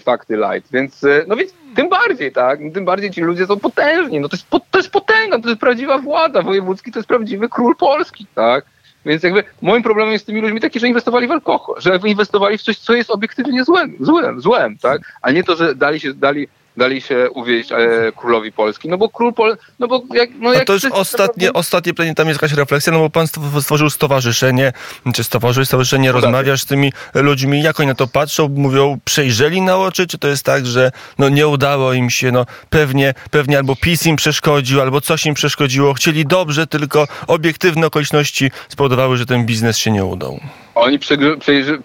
fakty 0.00 0.36
light. 0.36 0.72
Więc, 0.72 1.04
e, 1.04 1.24
no 1.28 1.36
więc 1.36 1.54
tym 1.76 1.88
bardziej, 1.88 2.32
tak? 2.32 2.58
Tym 2.74 2.84
bardziej 2.84 3.10
ci 3.10 3.20
ludzie 3.20 3.46
są 3.46 3.56
potężni. 3.60 4.20
No 4.20 4.28
to 4.28 4.36
jest, 4.36 4.50
to 4.70 4.78
jest 4.78 4.90
potęga, 4.90 5.38
to 5.38 5.48
jest 5.48 5.60
prawdziwa 5.60 5.98
władza. 5.98 6.42
Wojewódzki 6.42 6.92
to 6.92 6.98
jest 6.98 7.08
prawdziwy 7.08 7.48
król 7.48 7.76
Polski, 7.76 8.26
tak? 8.34 8.64
Więc 9.06 9.22
jakby 9.22 9.44
moim 9.62 9.82
problemem 9.82 10.12
jest 10.12 10.24
z 10.24 10.26
tymi 10.26 10.40
ludźmi 10.40 10.60
taki, 10.60 10.80
że 10.80 10.88
inwestowali 10.88 11.26
w 11.26 11.30
alkohol, 11.30 11.76
że 11.78 11.98
inwestowali 12.04 12.58
w 12.58 12.62
coś, 12.62 12.78
co 12.78 12.94
jest 12.94 13.10
obiektywnie 13.10 13.64
złym, 13.64 13.96
złym, 14.00 14.40
złem, 14.40 14.78
tak? 14.78 15.02
A 15.22 15.30
nie 15.30 15.44
to, 15.44 15.56
że 15.56 15.74
dali 15.74 16.00
się, 16.00 16.14
dali 16.14 16.48
dali 16.76 17.00
się 17.00 17.30
uwieść 17.30 17.72
e, 17.72 18.12
królowi 18.16 18.52
Polski. 18.52 18.88
No 18.88 18.98
bo 18.98 19.08
król 19.08 19.34
Pol... 19.34 19.56
No 19.78 19.88
bo 19.88 20.02
jak, 20.14 20.30
no 20.38 20.52
jak 20.52 20.64
to 20.64 20.72
już 20.72 20.84
ostatnie, 20.84 21.46
to... 21.46 21.52
ostatnie 21.52 21.94
pytanie, 21.94 22.14
tam 22.14 22.28
jest 22.28 22.42
jakaś 22.42 22.56
refleksja, 22.56 22.92
no 22.92 22.98
bo 22.98 23.10
pan 23.10 23.26
stworzył 23.60 23.90
stowarzyszenie, 23.90 24.72
czy 25.14 25.24
stworzyłeś 25.24 25.68
stowarzyszenie, 25.68 26.12
rozmawiasz 26.12 26.62
z 26.62 26.66
tymi 26.66 26.92
ludźmi, 27.14 27.62
jak 27.62 27.80
oni 27.80 27.86
na 27.86 27.94
to 27.94 28.06
patrzą, 28.06 28.48
mówią, 28.48 28.98
przejrzeli 29.04 29.62
na 29.62 29.76
oczy, 29.76 30.06
czy 30.06 30.18
to 30.18 30.28
jest 30.28 30.44
tak, 30.44 30.66
że 30.66 30.92
no 31.18 31.28
nie 31.28 31.48
udało 31.48 31.92
im 31.92 32.10
się, 32.10 32.32
no 32.32 32.46
pewnie, 32.70 33.14
pewnie 33.30 33.56
albo 33.56 33.76
PiS 33.76 34.06
im 34.06 34.16
przeszkodził, 34.16 34.80
albo 34.80 35.00
coś 35.00 35.26
im 35.26 35.34
przeszkodziło, 35.34 35.94
chcieli 35.94 36.26
dobrze, 36.26 36.66
tylko 36.66 37.08
obiektywne 37.26 37.86
okoliczności 37.86 38.50
spowodowały, 38.68 39.16
że 39.16 39.26
ten 39.26 39.46
biznes 39.46 39.78
się 39.78 39.90
nie 39.90 40.04
udał. 40.04 40.40
Oni, 40.74 40.98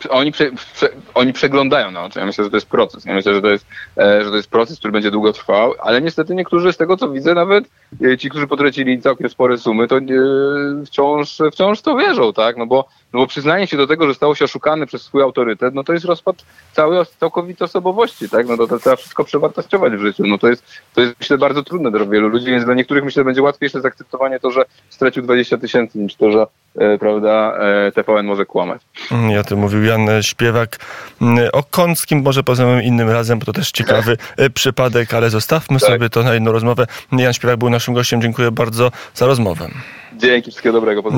oni, 0.09 0.31
prze, 0.31 0.51
prze, 0.51 0.89
oni 1.13 1.33
przeglądają 1.33 1.91
na 1.91 2.03
oczy. 2.03 2.19
Ja 2.19 2.25
myślę, 2.25 2.43
że 2.43 2.49
to 2.49 2.57
jest 2.57 2.67
proces. 2.67 3.05
Ja 3.05 3.13
myślę, 3.13 3.33
że 3.33 3.41
to 3.41 3.49
jest, 3.49 3.65
e, 3.97 4.23
że 4.23 4.29
to 4.29 4.35
jest 4.35 4.49
proces, 4.49 4.79
który 4.79 4.91
będzie 4.91 5.11
długo 5.11 5.33
trwał, 5.33 5.73
ale 5.79 6.01
niestety 6.01 6.35
niektórzy 6.35 6.73
z 6.73 6.77
tego, 6.77 6.97
co 6.97 7.09
widzę, 7.09 7.33
nawet 7.33 7.69
e, 8.05 8.17
ci, 8.17 8.29
którzy 8.29 8.47
potracili 8.47 9.01
całkiem 9.01 9.29
spore 9.29 9.57
sumy, 9.57 9.87
to 9.87 9.97
e, 9.97 10.01
wciąż, 10.85 11.37
wciąż 11.51 11.81
to 11.81 11.95
wierzą, 11.95 12.33
tak? 12.33 12.57
No 12.57 12.65
bo 12.65 12.87
no 13.13 13.19
bo 13.19 13.27
przyznanie 13.27 13.67
się 13.67 13.77
do 13.77 13.87
tego, 13.87 14.07
że 14.07 14.13
stało 14.13 14.35
się 14.35 14.45
oszukany 14.45 14.85
przez 14.85 15.01
swój 15.01 15.21
autorytet, 15.21 15.73
no 15.75 15.83
to 15.83 15.93
jest 15.93 16.05
rozpad 16.05 16.35
całej 16.73 17.05
całkowitej 17.19 17.65
osobowości, 17.65 18.29
tak? 18.29 18.47
No 18.47 18.57
to, 18.57 18.67
to 18.67 18.79
trzeba 18.79 18.95
wszystko 18.95 19.23
przewartościować 19.23 19.93
w 19.93 19.99
życiu. 19.99 20.23
No 20.27 20.37
to 20.37 20.47
jest, 20.47 20.63
to 20.93 21.01
jest 21.01 21.15
myślę 21.19 21.37
bardzo 21.37 21.63
trudne 21.63 21.91
dla 21.91 22.05
wielu 22.05 22.27
ludzi, 22.27 22.45
więc 22.45 22.65
dla 22.65 22.73
niektórych 22.73 23.03
myślę 23.03 23.23
będzie 23.23 23.41
łatwiejsze 23.41 23.81
zaakceptowanie 23.81 24.39
to, 24.39 24.51
że 24.51 24.65
stracił 24.89 25.23
20 25.23 25.57
tysięcy 25.57 25.99
niż 25.99 26.15
to, 26.15 26.31
że 26.31 26.45
e, 26.77 26.97
prawda, 26.97 27.57
e, 27.87 27.91
TVN 27.91 28.25
może 28.25 28.45
kłamać. 28.45 28.81
I 29.31 29.37
o 29.37 29.43
tym 29.43 29.59
mówił 29.59 29.83
Jan 29.83 30.07
Śpiewak. 30.21 30.77
Mm, 31.21 31.49
O 31.53 31.63
Kąckim 31.63 32.21
może 32.21 32.43
porozmawiamy 32.43 32.83
innym 32.83 33.09
razem, 33.09 33.39
bo 33.39 33.45
to 33.45 33.53
też 33.53 33.71
ciekawy 33.71 34.17
e, 34.37 34.49
przypadek, 34.49 35.13
ale 35.13 35.29
zostawmy 35.29 35.79
Tak. 35.79 35.89
sobie 35.89 36.09
to 36.09 36.23
na 36.23 36.33
jedną 36.33 36.51
rozmowę. 36.51 36.85
Jan 37.11 37.33
Śpiewak 37.33 37.57
był 37.57 37.69
naszym 37.69 37.93
gościem. 37.93 38.21
Dziękuję 38.21 38.51
bardzo 38.51 38.91
za 39.13 39.25
rozmowę. 39.25 39.69
Dzięki, 40.17 40.51
wszystkiego 40.51 40.73
dobrego. 40.73 41.03
Pozdrawiam. 41.03 41.17